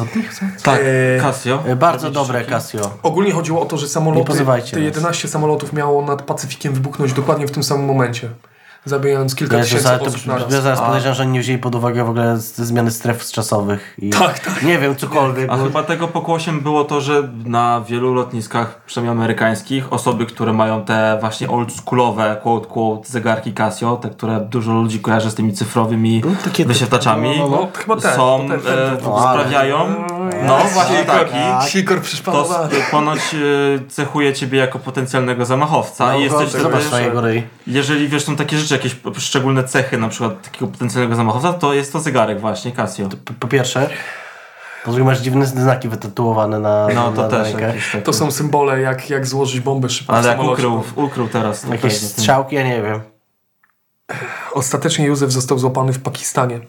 [0.01, 0.35] Od nich?
[0.35, 0.45] co?
[0.63, 0.81] Tak,
[1.17, 1.63] E, Casio.
[1.77, 2.45] Bardzo dobre.
[2.45, 2.91] Casio.
[3.03, 4.85] Ogólnie chodziło o to, że Nie samoloty, pozywajcie te nas.
[4.85, 8.29] 11 samolotów miało nad Pacyfikiem wybuchnąć dokładnie w tym samym momencie,
[8.91, 10.63] zabijając kilka Jezus, tysięcy ale to osób ja naraz.
[10.63, 13.95] zaraz podejrzewam, że oni nie wzięli pod uwagę w ogóle zmiany stref czasowych.
[13.99, 14.63] I Tak, tak.
[14.63, 15.51] Nie wiem, cokolwiek.
[15.51, 20.53] A bo- chyba tego pokłosiem było to, że na wielu lotniskach, przynajmniej amerykańskich, osoby, które
[20.53, 25.53] mają te właśnie oldschoolowe, quote, quote, zegarki Casio, te, które dużo ludzi kojarzy z tymi
[25.53, 29.17] cyfrowymi No, takie- wyświetlaczami, no, no, chyba te, są, to te- te- e, te- No,
[29.29, 29.79] ale- sprawiają,
[30.47, 32.71] no właśnie taki, Sikor to przyszpanowany.
[32.91, 37.43] ponoć e, cechuje ciebie jako potencjalnego zamachowca No, i jesteś zobacz na jego ryj.
[37.67, 41.93] Jeżeli wiesz, są takie rzeczy, jakieś szczególne cechy na przykład takiego potencjalnego zamachowca, to jest
[41.93, 43.09] to zegarek właśnie, Casio.
[43.25, 43.91] Po, po pierwsze,
[44.85, 48.03] po drugie masz dziwne znaki wytatuowane na, No to na też takie.
[48.03, 52.57] To są symbole, jak, jak złożyć bombę szybko Ale jak ukrył, ukrył teraz Jakieś strzałki,
[52.57, 53.01] ja nie wiem.
[54.55, 56.61] Ostatecznie Józef został złapany w Pakistanie.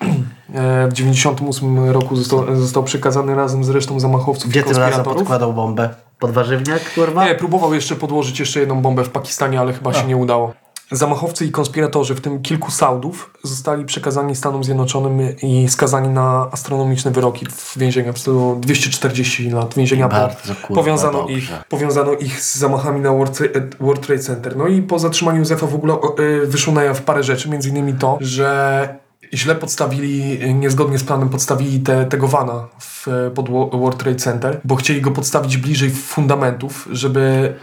[0.54, 5.04] E, W 98 roku został, został przekazany razem z resztą zamachowców Gdzie i tym razem
[5.04, 5.94] podkładał bombę?
[6.22, 7.24] Pod warzywniak, kurwa?
[7.24, 10.52] Nie, próbował jeszcze podłożyć jeszcze jedną bombę w Pakistanie, ale chyba się nie udało.
[10.90, 17.10] Zamachowcy i konspiratorzy, w tym kilku Saudów, zostali przekazani Stanom Zjednoczonym i skazani na astronomiczne
[17.10, 18.12] wyroki w więzienia.
[18.12, 20.08] W stylu 240 lat więzienia.
[20.08, 21.34] Bardzo, kurwa, powiązano, dobrze.
[21.34, 24.56] ich, powiązano ich z zamachami na World, Tra- World Trade Center.
[24.56, 27.94] No i po zatrzymaniu Józefa w ogóle y, wyszło na jaw parę rzeczy, między innymi
[27.94, 29.01] to, że
[29.34, 34.60] źle podstawili, niezgodnie z planem podstawili te, tego wana w, pod Wo- World Trade Center,
[34.64, 37.54] bo chcieli go podstawić bliżej fundamentów, żeby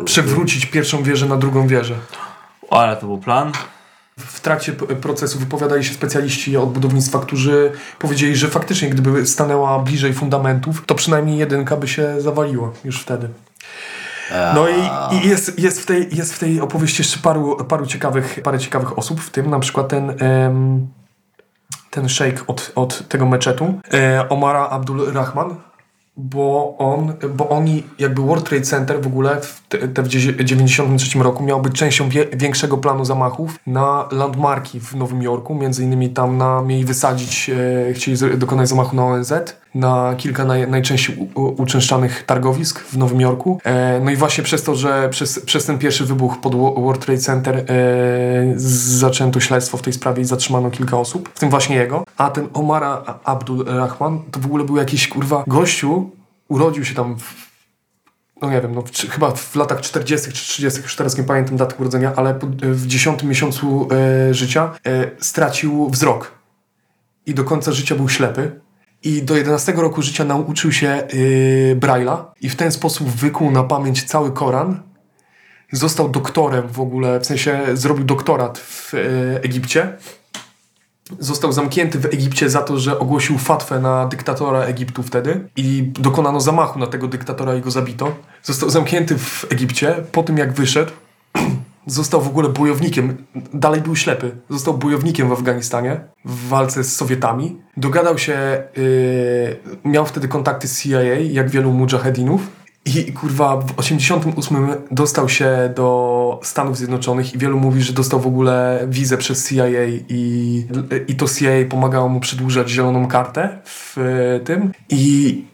[0.00, 1.94] y, przewrócić pierwszą wieżę na drugą wieżę.
[2.70, 3.52] Ale to był plan.
[4.18, 10.14] W trakcie procesu wypowiadali się specjaliści od budownictwa, którzy powiedzieli, że faktycznie gdyby stanęła bliżej
[10.14, 13.28] fundamentów, to przynajmniej jedynka by się zawaliła już wtedy.
[14.54, 14.74] No i,
[15.16, 18.98] i jest, jest, w tej, jest w tej opowieści jeszcze paru, paru ciekawych, parę ciekawych
[18.98, 20.88] osób, w tym na przykład ten, em,
[21.90, 25.56] ten szejk od, od tego meczetu, e, Omara Abdul Rahman,
[26.16, 31.44] bo on, bo oni, jakby World Trade Center w ogóle w, te, w 1993 roku
[31.44, 36.36] miał być częścią wie, większego planu zamachów na landmarki w Nowym Jorku, między innymi tam
[36.38, 37.50] na, mieli wysadzić,
[37.90, 39.32] e, chcieli z- dokonać zamachu na ONZ,
[39.74, 43.60] na kilka naj, najczęściej u, u, uczęszczanych targowisk w Nowym Jorku.
[43.64, 47.04] E, no i właśnie przez to, że przez, przez ten pierwszy wybuch pod Wo- World
[47.04, 47.64] Trade Center e,
[48.56, 52.04] zaczęto śledztwo w tej sprawie i zatrzymano kilka osób, w tym właśnie jego.
[52.16, 56.10] A ten Omara Abdul Rahman to w ogóle był jakiś kurwa gościu,
[56.48, 57.45] urodził się tam w
[58.42, 60.32] no nie wiem, no, chyba w latach 40.
[60.32, 64.72] czy 30., już teraz nie pamiętam daty urodzenia, ale po, w dziesiątym miesiącu e, życia
[64.86, 66.32] e, stracił wzrok.
[67.26, 68.60] I do końca życia był ślepy.
[69.02, 73.62] i do 11 roku życia nauczył się yy, Braille'a i w ten sposób wykuł na
[73.62, 74.82] pamięć cały Koran.
[75.72, 79.96] Został doktorem w ogóle, w sensie zrobił doktorat w yy, Egipcie.
[81.18, 86.40] Został zamknięty w Egipcie za to, że ogłosił fatwę na dyktatora Egiptu wtedy i dokonano
[86.40, 88.14] zamachu na tego dyktatora i go zabito.
[88.42, 89.94] Został zamknięty w Egipcie.
[90.12, 90.92] Po tym jak wyszedł,
[91.86, 93.16] został w ogóle bojownikiem.
[93.54, 94.36] Dalej był ślepy.
[94.50, 97.56] Został bojownikiem w Afganistanie w walce z Sowietami.
[97.76, 102.65] Dogadał się, yy, miał wtedy kontakty z CIA, jak wielu mujahedinów.
[102.86, 108.26] I kurwa, w 88 dostał się do Stanów Zjednoczonych i wielu mówi, że dostał w
[108.26, 109.66] ogóle wizę przez CIA
[110.08, 110.64] i,
[111.08, 113.96] i to CIA pomagało mu przedłużać zieloną kartę w
[114.44, 114.72] tym.
[114.88, 115.44] I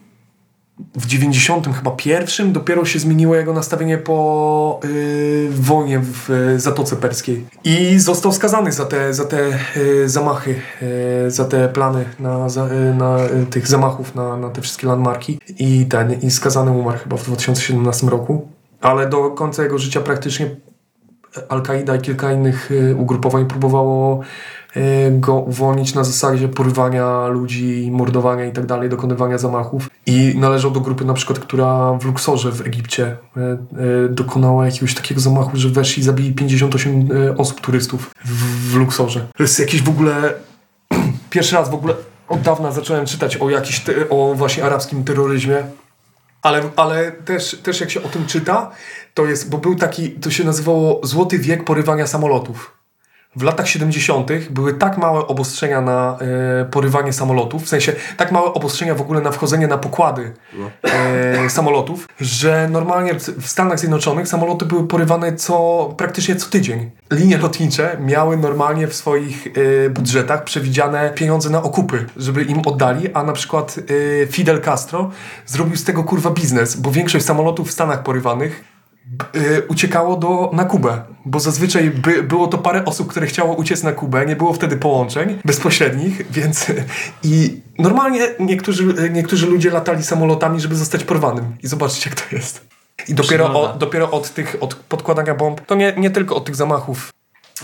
[0.95, 6.95] w 90 chyba pierwszym dopiero się zmieniło jego nastawienie po yy, wojnie w y, Zatoce
[6.95, 7.45] Perskiej.
[7.63, 10.55] I został skazany za te, za te y, zamachy,
[11.27, 14.87] y, za te plany na, za, y, na y, tych zamachów na, na te wszystkie
[14.87, 15.39] landmarki.
[15.59, 18.47] I ten, i skazany umarł chyba w 2017 roku.
[18.81, 20.55] Ale do końca jego życia praktycznie
[21.49, 24.23] Al-Kaida i kilka innych y, ugrupowań próbowało y,
[25.11, 29.89] go uwolnić na zasadzie porywania ludzi, mordowania i tak dalej, dokonywania zamachów.
[30.05, 33.41] I należał do grupy na przykład, która w Luksorze w Egipcie y,
[34.05, 39.27] y, dokonała jakiegoś takiego zamachu, że weszli i zabili 58 y, osób turystów w, Luksorze.
[39.37, 40.33] To jest jakiś w ogóle...
[41.29, 41.93] Pierwszy raz w ogóle
[42.29, 45.63] od dawna zacząłem czytać o jakiś, o właśnie arabskim terroryzmie.
[46.41, 48.71] Ale, ale też, też jak się o tym czyta,
[49.13, 52.82] to jest, bo był taki, to się nazywało Złoty Wiek Porywania Samolotów.
[53.35, 54.27] W latach 70.
[54.49, 56.17] były tak małe obostrzenia na
[56.61, 60.33] e, porywanie samolotów, w sensie tak małe obostrzenia w ogóle na wchodzenie na pokłady
[60.83, 66.91] e, samolotów, że normalnie w- w Stanach Zjednoczonych samoloty były porywane co, praktycznie co tydzień.
[67.11, 69.47] Linie lotnicze miały normalnie w swoich
[69.85, 73.75] e, budżetach przewidziane pieniądze na okupy, żeby im oddali, a na przykład
[74.23, 75.09] e, Fidel Castro
[75.45, 78.72] zrobił z tego kurwa biznes, bo większość samolotów w Stanach porywanych
[79.35, 83.83] y, uciekało do, na Kubę, bo zazwyczaj by, było to parę osób, które chciało uciec
[83.83, 86.65] na Kubę, nie było wtedy połączeń bezpośrednich, więc
[87.23, 92.67] i normalnie niektórzy, niektórzy ludzie latali samolotami, żeby zostać porwanym i zobaczcie jak to jest.
[93.07, 96.55] I dopiero, o, dopiero od tych, od podkładania bomb, to nie, nie tylko od tych
[96.55, 97.13] zamachów,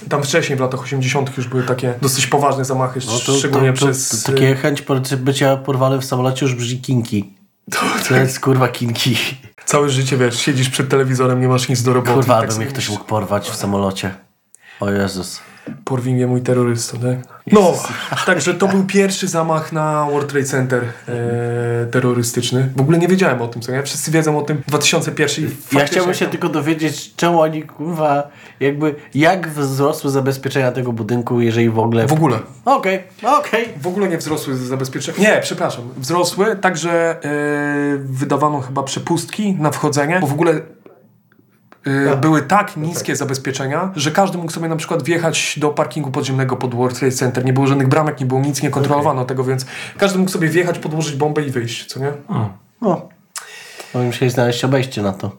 [0.09, 3.79] tam wcześniej w latach 80 już były takie dosyć poważne zamachy, No to, szczególnie to,
[3.79, 4.23] to, przez...
[4.23, 7.33] takie chęć por- bycia porwanym w samolocie już brzmi kinki.
[7.71, 9.17] To, To jest kurwa kinki.
[9.65, 12.13] całe życie, wiesz, siedzisz przed telewizorem, nie masz nic do roboty.
[12.13, 14.13] Kurwa, tak mnie ktoś mógł porwać w samolocie.
[14.79, 15.41] O Jezus.
[15.85, 17.39] Porwij mnie mój terrorysta, tak?
[17.51, 17.73] No,
[18.25, 22.69] także to był pierwszy zamach na World Trade Center e, terrorystyczny.
[22.75, 23.83] W ogóle nie wiedziałem o tym, co nie?
[23.83, 25.51] Wszyscy wiedzą o tym 2001.
[25.71, 28.27] Ja chciałbym się tylko dowiedzieć, czemu oni, kurwa,
[28.59, 32.07] jakby, jak wzrosły zabezpieczenia tego budynku, jeżeli w ogóle...
[32.07, 32.39] W ogóle.
[32.65, 33.65] Okej, okej.
[33.81, 35.17] W ogóle nie wzrosły zabezpieczenia.
[35.19, 35.83] Nie, przepraszam.
[35.97, 40.61] Wzrosły, także e, wydawano chyba przepustki na wchodzenie, bo w ogóle
[42.21, 46.75] były tak niskie zabezpieczenia, że każdy mógł sobie na przykład wjechać do parkingu podziemnego pod
[46.75, 47.45] World Trade Center.
[47.45, 49.65] Nie było żadnych bramek, nie było nic, nie kontrolowano tego, więc
[49.97, 52.11] każdy mógł sobie wjechać, podłożyć bombę i wyjść, co nie?
[52.81, 53.09] No.
[53.93, 55.31] No musieli znaleźć obejście na to.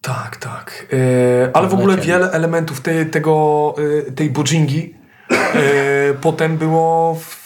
[0.00, 0.86] Tak, tak.
[0.92, 3.74] E, ale w ogóle wiele elementów tej, tego,
[4.16, 4.94] tej bodżingi
[5.30, 7.37] e, potem było w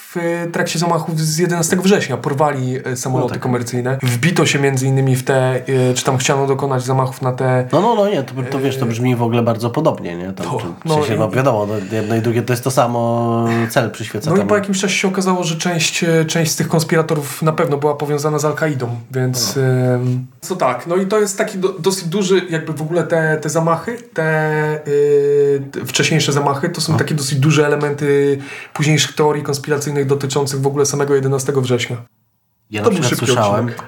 [0.53, 2.17] trakcie zamachów z 11 września.
[2.17, 3.43] Porwali e, samoloty No tak.
[3.43, 3.99] komercyjne.
[4.03, 5.55] Wbito się między innymi w te,
[5.91, 7.69] e, czy tam chciano dokonać zamachów na te...
[7.73, 10.33] No, no, no, nie, to, to wiesz, to brzmi w ogóle bardzo podobnie, nie?
[10.33, 12.71] Tam, To, czy, no w sensie, no wiadomo, no, jedno i drugie to jest to
[12.71, 16.57] samo, cel przyświeca No i po jakimś czasie się okazało, że część, e, część z
[16.57, 19.57] tych konspiratorów na pewno była powiązana z Al-Kaidą, więc...
[19.57, 23.39] em, Co tak, no i to jest taki do, dosyć duży, jakby w ogóle te,
[23.43, 28.39] te zamachy, te, y, te wcześniejsze zamachy, to są takie dosyć duże elementy
[28.75, 31.97] późniejszych teorii konspiracyjnych dotyczących w ogóle samego 11 września.
[32.71, 33.85] Ja To na był przykład szybki słyszałem odcinek.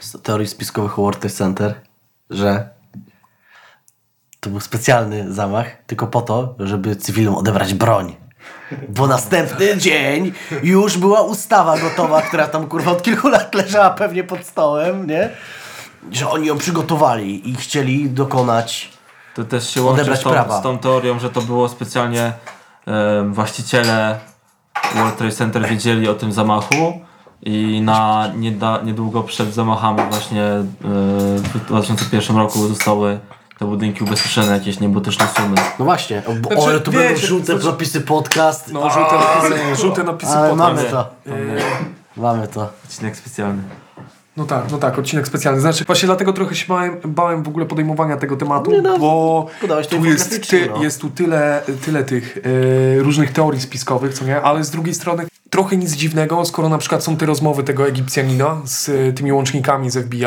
[0.00, 1.74] z teorii spiskowych World Trade Center,
[2.30, 2.68] że
[4.40, 8.16] to był specjalny zamach tylko po to, żeby cywilom odebrać broń.
[8.88, 10.32] Bo następny dzień
[10.62, 15.30] już była ustawa gotowa, która tam kurwa od kilku lat leżała pewnie pod stołem, nie?
[16.12, 18.90] Że oni ją przygotowali i chcieli dokonać.
[19.34, 22.32] To też się łączy z tą, z tą teorią, że to było specjalnie
[23.30, 24.18] właściciele
[24.94, 27.00] World Trade Center wiedzieli o tym zamachu
[27.42, 30.64] i na nieda, niedługo przed zamachami właśnie e,
[31.36, 33.18] w 2001 roku zostały
[33.58, 35.56] te budynki ubezpieczone jakieś niebotyczne sumy.
[35.78, 38.72] No właśnie, o, bo, Znaczy, ale to wiecie, będą żółte znaczy- napisy podcast.
[38.72, 40.58] No, żółte napisy, żółte napisy ale potem.
[40.58, 40.88] mamy nie.
[40.90, 41.08] to.
[42.16, 42.68] Mamy to.
[42.84, 43.62] Odcinek specjalny.
[44.36, 45.60] No tak, no tak, odcinek specjalny.
[45.60, 49.86] Znaczy, właśnie dlatego trochę się bałem, bałem w ogóle podejmowania tego tematu, no, bo podałeś
[49.86, 50.82] to tu jest, ty, no.
[50.82, 54.40] jest tu tyle, tyle tych e, różnych teorii spiskowych, co nie?
[54.40, 58.60] Ale z drugiej strony trochę nic dziwnego, skoro na przykład są te rozmowy tego Egipcjanina
[58.64, 60.24] z y, tymi łącznikami z FBI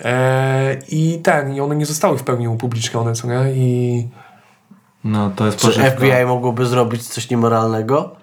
[0.00, 3.52] e, i ten, i one nie zostały w pełni upublicznione, co nie?
[3.52, 4.08] I
[5.04, 5.90] No to jest Czy pożywka.
[5.90, 8.16] FBI mogłoby zrobić coś niemoralnego?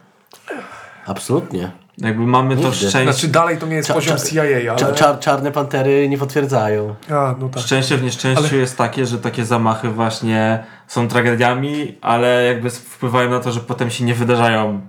[1.06, 1.72] Absolutnie.
[1.98, 2.76] Jakby mamy to Nigdy.
[2.76, 4.80] szczęście, znaczy dalej to nie jest Cza- poziom cza- CIA, ale...
[4.80, 6.96] Cza- czar- czarne pantery nie potwierdzają.
[7.12, 7.64] A, no tak.
[7.64, 13.30] szczęście w nieszczęściu Ale- jest takie, że takie zamachy właśnie są tragediami, ale jakby wpływają
[13.30, 14.82] na to, że potem się nie wydarzają.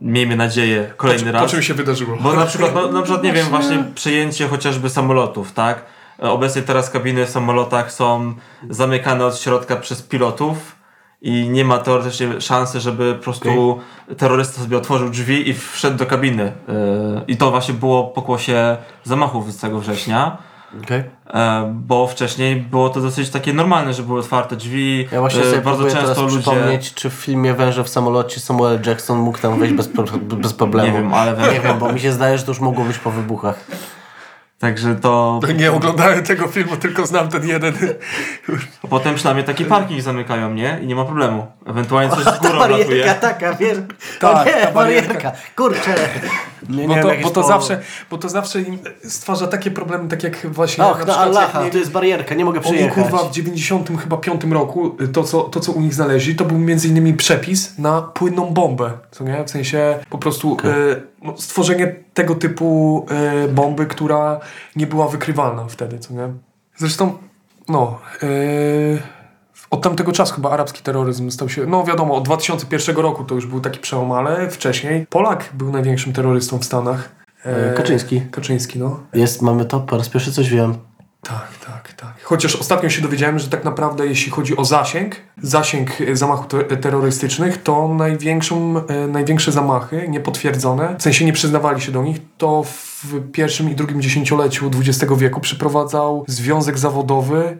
[0.00, 1.50] Miejmy nadzieję, kolejny Po raz.
[1.50, 2.16] czym się wydarzyło?
[2.20, 5.84] Bo na przykład, no, na przykład nie wiem, właśnie przejęcie chociażby samolotów, tak?
[6.18, 8.34] Obecnie teraz kabiny w samolotach są
[8.70, 10.76] zamykane od środka przez pilotów
[11.22, 13.80] i nie ma teoretycznie szansy, żeby po prostu
[14.16, 16.52] terrorysta sobie otworzył drzwi i wszedł do kabiny.
[16.68, 16.74] Yy,
[17.28, 20.38] I to właśnie było pokłosie zamachów z tego września.
[20.84, 21.10] Okay.
[21.26, 25.08] E, Bo wcześniej było to dosyć takie normalne, że były otwarte drzwi.
[25.12, 26.38] Ja właśnie e, sobie bardzo często teraz ludzie.
[26.38, 30.52] przypomnieć, czy w filmie Węże w samolocie Samuel Jackson mógł tam wejść bez, pro, bez
[30.52, 30.88] problemu.
[30.88, 33.10] Nie wiem, ale Nie wiem, bo mi się zdaje, że to już mogło być po
[33.10, 33.64] wybuchach.
[34.58, 35.40] Także to.
[35.56, 37.74] Nie oglądałem tego filmu, tylko znam ten jeden.
[38.90, 40.78] Potem przynajmniej taki parking zamykają, nie?
[40.82, 41.46] I nie ma problemu.
[41.66, 43.14] Ewentualnie coś z górą barierka latuje.
[43.14, 43.78] taka, wiesz?
[44.20, 44.72] Tak, nie, ta barierka.
[45.12, 45.32] barierka.
[45.56, 45.94] Kurczę.
[46.68, 49.46] Nie, Bo nie to, wiem, jakieś bo, to po- zawsze, bo to zawsze im stwarza
[49.46, 52.58] takie problemy, tak jak właśnie Och, na no Allaha, nie- to jest barierka, nie mogę
[52.60, 52.94] Oni przyjechać.
[52.94, 56.44] kurwa w 90 chyba piątym roku y, to co, to co u nich znaleźli to
[56.44, 59.44] był między innymi przepis na płynną bombę, co nie?
[59.44, 63.06] W sensie po prostu y, no, stworzenie tego typu
[63.44, 64.40] y, bomby, która
[64.76, 66.28] nie była wykrywalna wtedy, co nie?
[66.76, 67.18] Zresztą
[67.68, 68.98] no y,
[69.70, 73.46] od tamtego czasu chyba arabski terroryzm stał się, no wiadomo, od 2001 roku to już
[73.46, 77.08] był taki przełom, ale wcześniej Polak był największym terrorystą w Stanach.
[77.44, 78.20] E, Kaczyński.
[78.20, 79.00] Kaczyński, no.
[79.14, 80.74] Jest, mamy to, po raz pierwszy coś wiem.
[81.22, 81.87] Tak, tak.
[82.28, 86.76] Chociaż ostatnio się dowiedziałem, że tak naprawdę jeśli chodzi o zasięg, zasięg e, zamachów te-
[86.76, 92.62] terrorystycznych, to największą, e, największe zamachy, niepotwierdzone, w sensie nie przyznawali się do nich, to
[92.62, 97.58] w pierwszym i drugim dziesięcioleciu XX wieku przeprowadzał związek zawodowy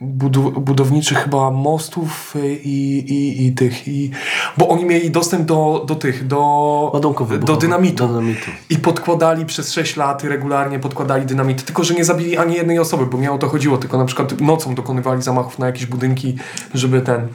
[0.00, 4.10] budowniczych chyba mostów e, i, i, i tych, i,
[4.58, 7.00] bo oni mieli dostęp do, do tych, do,
[7.44, 7.96] do dynamitu.
[7.96, 8.50] Do dynamitu.
[8.70, 11.64] I podkładali przez 6 lat, regularnie podkładali dynamit.
[11.64, 14.40] Tylko, że nie zabili ani jednej osoby, bo nie o to chodziło, tylko na przykład
[14.40, 16.36] nocą dokonywali zamachów na jakieś budynki,
[16.74, 17.28] żeby ten...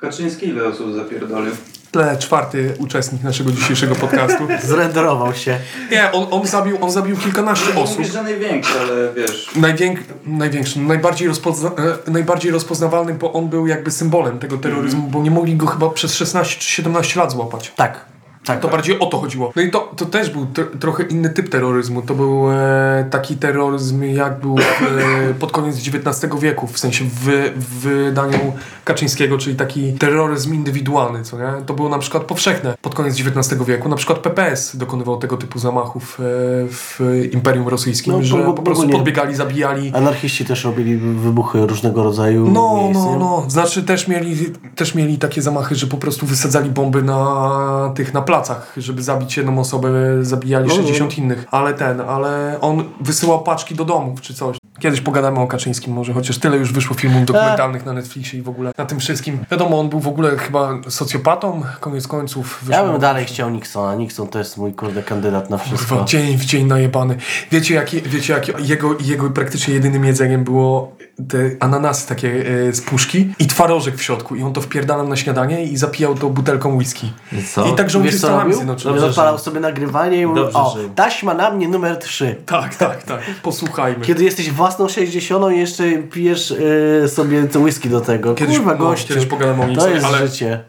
[0.00, 1.52] Kaczyński ile osób zapierdolił?
[1.92, 4.48] Tle, czwarty uczestnik naszego dzisiejszego podcastu.
[4.68, 5.58] Zrenderował się.
[5.90, 7.98] Nie, on, on, zabił, on zabił kilkanaście Nie osób.
[7.98, 9.50] mówisz, że największy, ale wiesz...
[9.56, 11.70] Najwięk, największy, najbardziej, rozpozna,
[12.06, 15.90] e, najbardziej rozpoznawalny, bo on był jakby symbolem tego terroryzmu, bo nie mogli go chyba
[15.90, 17.72] przez 16 czy 17 lat złapać.
[17.76, 18.11] Tak.
[18.44, 18.60] Tak.
[18.60, 19.52] To bardziej o to chodziło.
[19.56, 22.02] No i to, to też był tr- trochę inny typ terroryzmu.
[22.02, 27.52] To był e, taki terroryzm, jak był e, pod koniec XIX wieku, w sensie w,
[27.56, 28.38] w wydaniu
[28.84, 31.52] Kaczyńskiego, czyli taki terroryzm indywidualny, co nie?
[31.66, 33.88] To było na przykład powszechne pod koniec XIX wieku.
[33.88, 36.22] Na przykład PPS dokonywał tego typu zamachów e,
[36.68, 37.00] w
[37.32, 39.92] Imperium Rosyjskim, No, że bo- bo- po prostu ogólnie- podbiegali, zabijali.
[39.94, 42.50] Anarchiści też robili wybuchy różnego rodzaju.
[42.50, 43.16] No, miejsc, no, nie?
[43.18, 43.44] no.
[43.48, 44.36] Znaczy też mieli,
[44.76, 49.36] też mieli takie zamachy, że po prostu wysadzali bomby na tych, na placach, żeby zabić
[49.36, 49.90] jedną osobę,
[50.24, 50.82] zabijali No, no.
[50.82, 51.46] 60 innych.
[51.50, 54.56] Ale ten, ale on wysyłał paczki do domów czy coś.
[54.82, 58.48] Kiedyś pogadamy o Kaczyńskim może, chociaż tyle już wyszło filmów dokumentalnych na Netflixie i w
[58.48, 59.38] ogóle na tym wszystkim.
[59.50, 62.62] Wiadomo, on był w ogóle chyba socjopatą, koniec końców.
[62.68, 63.94] Ja wyszło- bym dalej chciał Nixona.
[63.94, 65.88] Nixon to jest mój kurde kandydat na wszystko.
[65.88, 67.16] Kurwa, dzień w dzień najebany.
[67.50, 70.96] Wiecie, jaki, wiecie jakie jego, jego praktycznie jedynym jedzeniem było
[71.28, 74.36] te ananasy takie e, z puszki i twarożek w środku.
[74.36, 77.12] I on to wpierdalał na śniadanie i zapijał to butelką whisky.
[77.32, 77.66] I co?
[77.66, 78.54] I tak rządził Stanami?
[78.54, 79.00] Zjednoczonymi.
[79.00, 82.36] Zapalał sobie nagrywanie i mówił, Dobrze, o, taśma na mnie numer 3.
[82.46, 83.20] Tak, tak, tak.
[83.42, 84.04] Posłuchajmy.
[84.04, 88.34] Kiedy jesteś własną 60 i jeszcze pijesz y, sobie whisky do tego.
[88.34, 89.08] Kiedyś- Kurwa, no, gościu.
[89.08, 90.60] kiedyś pogadamy o To jest ale- życie.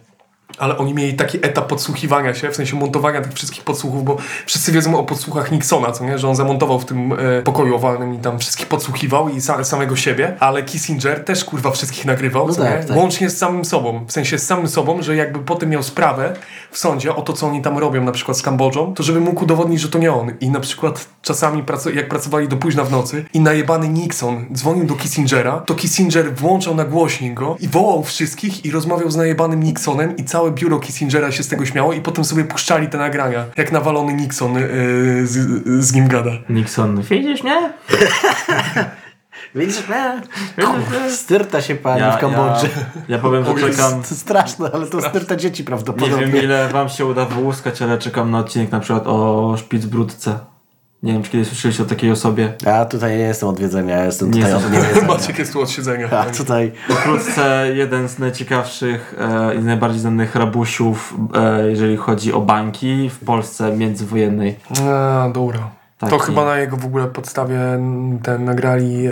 [0.57, 4.71] Ale oni mieli taki etap podsłuchiwania się, w sensie montowania tych wszystkich podsłuchów, bo wszyscy
[4.71, 6.17] wiedzą o podsłuchach Nixona, co nie?
[6.17, 9.95] Że on zamontował w tym e, pokoju owalnym i tam wszystkich podsłuchiwał i sa, samego
[9.95, 12.87] siebie, ale Kissinger też kurwa wszystkich nagrywał, No co tak, nie?
[12.87, 12.97] tak.
[12.97, 14.05] Łącznie z samym sobą.
[14.07, 16.33] W sensie z samym sobą, że jakby potem miał sprawę
[16.71, 19.43] w sądzie o to, co oni tam robią, na przykład z Kambodżą, to żeby mógł
[19.43, 20.31] udowodnić, że to nie on.
[20.41, 21.63] I na przykład czasami,
[21.93, 26.75] jak pracowali do późna w nocy i najebany Nixon dzwonił do Kissingera, to Kissinger włączał
[26.75, 31.31] na głośnik go i wołał wszystkich i rozmawiał z najebanym Nixonem i całe biuro Kissingera
[31.31, 35.63] się z tego śmiało i potem sobie puszczali te nagrania, jak nawalony Nixon yy, z,
[35.85, 36.31] z nim gada.
[36.49, 37.73] Nixon, widzisz mnie?
[39.55, 40.21] Widzisz, nie?
[40.65, 42.69] Kurwa, styrta się pali w Kambodży.
[42.75, 44.03] Ja, ja powiem, że To jest czekam.
[44.03, 46.25] straszne, ale to styrta dzieci Nie prawdopodobnie.
[46.27, 50.39] wiem ile wam się uda wyłuskać, ale czekam na odcinek na przykład o Szpicbrudce.
[51.03, 52.53] Nie wiem, czy kiedyś słyszeliście o takiej osobie.
[52.65, 55.07] Ja tutaj nie jestem od wiedzenia, ja jestem Nie tutaj jesteś- od niewiedzenia.
[55.13, 56.09] Maciek jest tu od siedzenia.
[56.09, 62.41] A tutaj Wkrótce jeden z najciekawszych e, i najbardziej znanych rabusiów, e, jeżeli chodzi o
[62.41, 64.55] banki w Polsce międzywojennej.
[64.89, 65.59] A, dobra.
[65.97, 67.59] To Taki- chyba na jego w ogóle podstawie
[68.23, 69.11] ten nagrali e,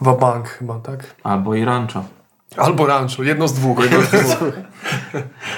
[0.00, 1.00] Wabank chyba, tak?
[1.22, 2.04] Albo i rancho.
[2.56, 3.78] Albo Rancho, jedno z dwóch.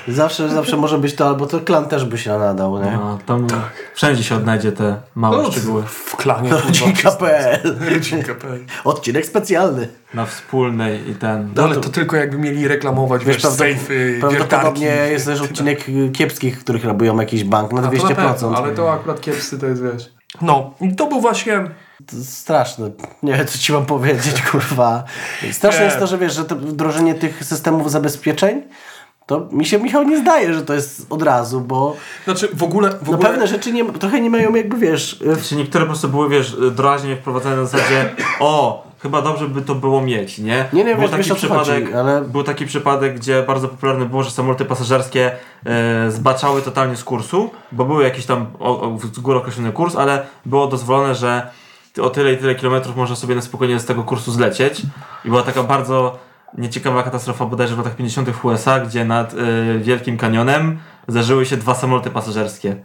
[0.09, 2.91] zawsze, zawsze może być to, albo to klan też by się nadał, nie?
[2.91, 3.47] No, tam
[3.95, 5.83] wszędzie się odnajdzie te małe No, szczegóły.
[5.87, 6.51] w klanie.
[7.91, 8.65] Rodzinka.pl.
[8.85, 9.89] Odcinek specjalny.
[10.15, 11.51] Na wspólnej i ten.
[11.57, 15.13] No, ale to tylko jakby mieli reklamować, wiesz, prawdopod- sejfy, Prawdopodobnie wiertarki.
[15.13, 18.09] jest też odcinek y, kiepskich, których rabują jakiś bank na A to 200%.
[18.09, 20.13] na pewno, ale to akurat kiepscy to jest, wiesz.
[20.43, 21.61] No, i to był właśnie...
[22.25, 22.91] Straszne.
[23.23, 25.05] Nie wiem, co ci mam powiedzieć, kurwa.
[25.53, 25.87] Straszne Nie.
[25.87, 28.63] jest to, że wiesz, że to wdrożenie tych systemów zabezpieczeń,
[29.27, 32.91] to mi się, Michał, nie zdaje, że to jest od razu, bo Znaczy w ogóle...
[32.91, 35.13] W no ogóle pewne rzeczy nie, trochę nie mają jakby, wiesz...
[35.23, 39.63] y, Znaczy niektóre po prostu były, wiesz, drażnie wprowadzane na zasadzie o, chyba dobrze by
[39.63, 40.65] to było mieć, nie?
[40.73, 44.05] Nie, nie, był wiesz, taki wiesz, przypadek, chodzi, ale- Był taki przypadek, gdzie bardzo popularne
[44.07, 45.31] było, że samoloty pasażerskie
[45.67, 49.97] e, zbaczały totalnie z kursu, bo były jakiś tam o, o, z góry określony kurs,
[49.97, 51.51] ale było dozwolone, że
[52.01, 54.83] o tyle i tyle kilometrów można sobie na spokojnie z tego kursu zlecieć
[55.25, 56.19] i była taka bardzo
[56.59, 58.31] nieciekawa katastrofa bodajże w latach 50.
[58.31, 60.79] w USA, gdzie nad e, Wielkim Kanionem
[61.09, 62.77] zdarzyły się dwa samoloty pasażerskie.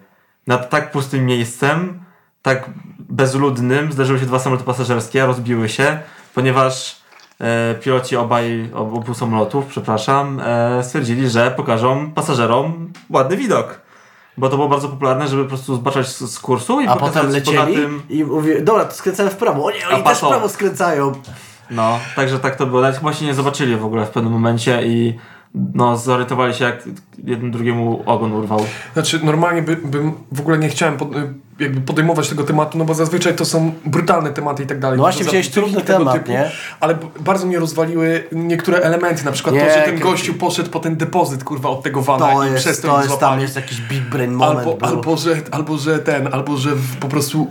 [0.48, 2.00] Nad tak pustym miejscem,
[2.42, 6.00] tak bezludnym, zdarzyły się dwa samoloty pasażerskie, rozbiły się,
[6.36, 7.02] ponieważ
[7.42, 13.87] e, piloci obaj, ob- obu samolotów, przepraszam, e, stwierdzili, że pokażą pasażerom ładny widok.
[14.38, 17.30] Bo to było bardzo popularne, żeby po prostu zbaczać z, z kursu i A potem
[17.30, 18.02] lecieli bogatym...
[18.10, 19.66] i mówię, dobra, to skręcamy w prawo.
[19.66, 21.12] O nie, oni A też w prawo skręcają.
[21.72, 22.82] No, także tak to było.
[22.82, 25.20] Nawet chyba się nie zobaczyli w ogóle w pewnym momencie i
[25.54, 26.84] no, zorientowali się, jak
[27.24, 28.60] jeden drugiemu ogon urwał.
[28.94, 31.10] Znaczy, normalnie by, bym w ogóle nie chciałem pod,
[31.60, 34.98] jakby podejmować tego tematu, no bo zazwyczaj to są brutalne tematy i tak dalej.
[34.98, 36.52] No właśnie wziąłeś trudny temat, nie?
[36.80, 40.80] Ale bardzo mnie rozwaliły niektóre elementy, na przykład Nie, to, że ten gościu poszedł po
[40.80, 43.42] ten depozyt, kurwa, od tego vana To i jest, przez to, to jest tam złapali.
[43.42, 44.68] jest jakiś big brain moment.
[44.68, 47.48] Albo, albo, że, albo, że ten, albo, że w, po prostu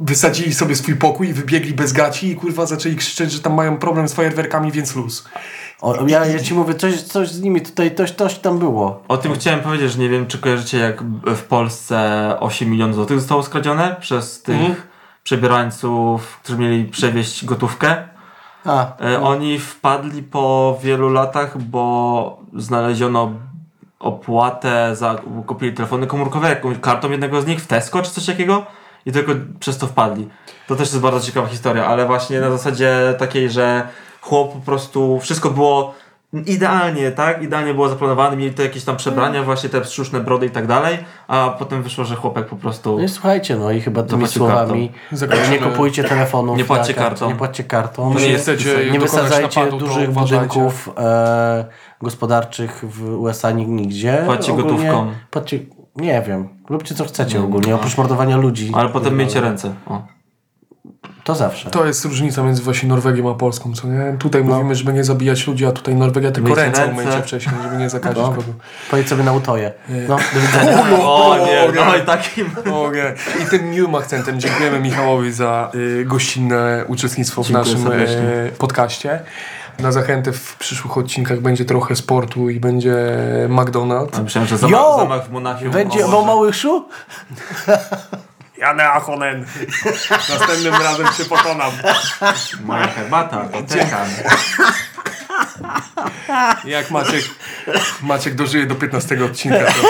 [0.00, 3.76] wysadzili sobie swój pokój i wybiegli bez gaci i kurwa zaczęli krzyczeć, że tam mają
[3.76, 5.28] problem z fajerwerkami, więc luz.
[5.80, 9.02] O, ja, ja ci mówię, coś, coś z nimi tutaj, coś, coś tam było.
[9.08, 11.02] O tym chciałem powiedzieć, że nie wiem, czy kojarzycie, jak
[11.36, 14.74] w Polsce 8 milionów złotych zostało skradzione przez tych Mhm.
[15.24, 17.96] przebierańców, którzy mieli przewieźć gotówkę.
[18.64, 23.32] A, E, Oni wpadli po wielu latach, bo znaleziono
[23.98, 25.14] opłatę za
[25.46, 28.66] kupili telefony komórkowe jakąś kartą jednego z nich w Tesco czy coś takiego
[29.08, 30.28] i tylko przez to wpadli.
[30.66, 33.88] To też jest bardzo ciekawa historia, ale właśnie na zasadzie takiej, że
[34.20, 35.94] chłop po prostu wszystko było
[36.46, 37.42] idealnie, tak?
[37.42, 40.98] Idealnie było zaplanowane, mieli te jakieś tam przebrania, właśnie te sztuczne brody i tak dalej,
[41.28, 44.92] a potem wyszło, że chłopek po prostu no i słuchajcie, no i chyba tymi słowami
[45.12, 45.50] Zakończymy.
[45.50, 46.58] nie kupujcie telefonów.
[46.58, 47.28] Nie płaccie kartą.
[47.28, 48.14] Nie płaccie kartą.
[48.36, 51.64] Chcecie nie dokonać wysadzajcie napadu, to dużych budynków e,
[52.02, 54.22] gospodarczych w USA nig- nigdzie.
[54.26, 55.12] Płaccie Ogólnie gotówką.
[55.30, 55.58] Płaccie,
[55.98, 58.72] nie wiem, róbcie co chcecie ogólnie, oprócz mordowania ludzi.
[58.74, 59.74] ale potem myjcie ręce.
[59.86, 60.02] O.
[61.24, 61.70] To zawsze.
[61.70, 64.16] To jest różnica między właśnie Norwegią a Polską, co nie?
[64.18, 64.54] Tutaj No.
[64.54, 67.00] mówimy, żeby nie zabijać ludzi, a tutaj Norwegia tylko Myjcie ręce ręce.
[67.02, 68.28] umyjcie wcześniej, żeby nie zakazić No.
[68.28, 68.42] kogo.
[68.90, 69.72] Pojedź sobie na utoje.
[70.08, 70.84] No, do widzenia.
[71.02, 72.50] O nie, no i takim...
[72.66, 73.14] Mogę.
[73.42, 78.22] I tym miłym akcentem dziękujemy Michałowi za y, gościnne uczestnictwo w Dziękuję naszym serdecznie.
[78.46, 79.20] y, podcaście.
[79.78, 82.94] Na zachętę w przyszłych odcinkach będzie trochę sportu i będzie
[83.48, 84.18] McDonald's.
[84.18, 84.96] A Myślałem, że zamach, Yo!
[84.98, 85.70] zamach w Monachium.
[85.70, 86.24] Będzie o o.
[86.24, 86.88] Małyszu?
[88.58, 89.46] Janę Achonen.
[90.10, 91.70] Następnym razem się pokonam.
[92.64, 94.08] Moja herbata, to tekan.
[96.64, 97.24] Jak Maciek,
[98.02, 99.88] Maciek dożyje do 15 odcinka, to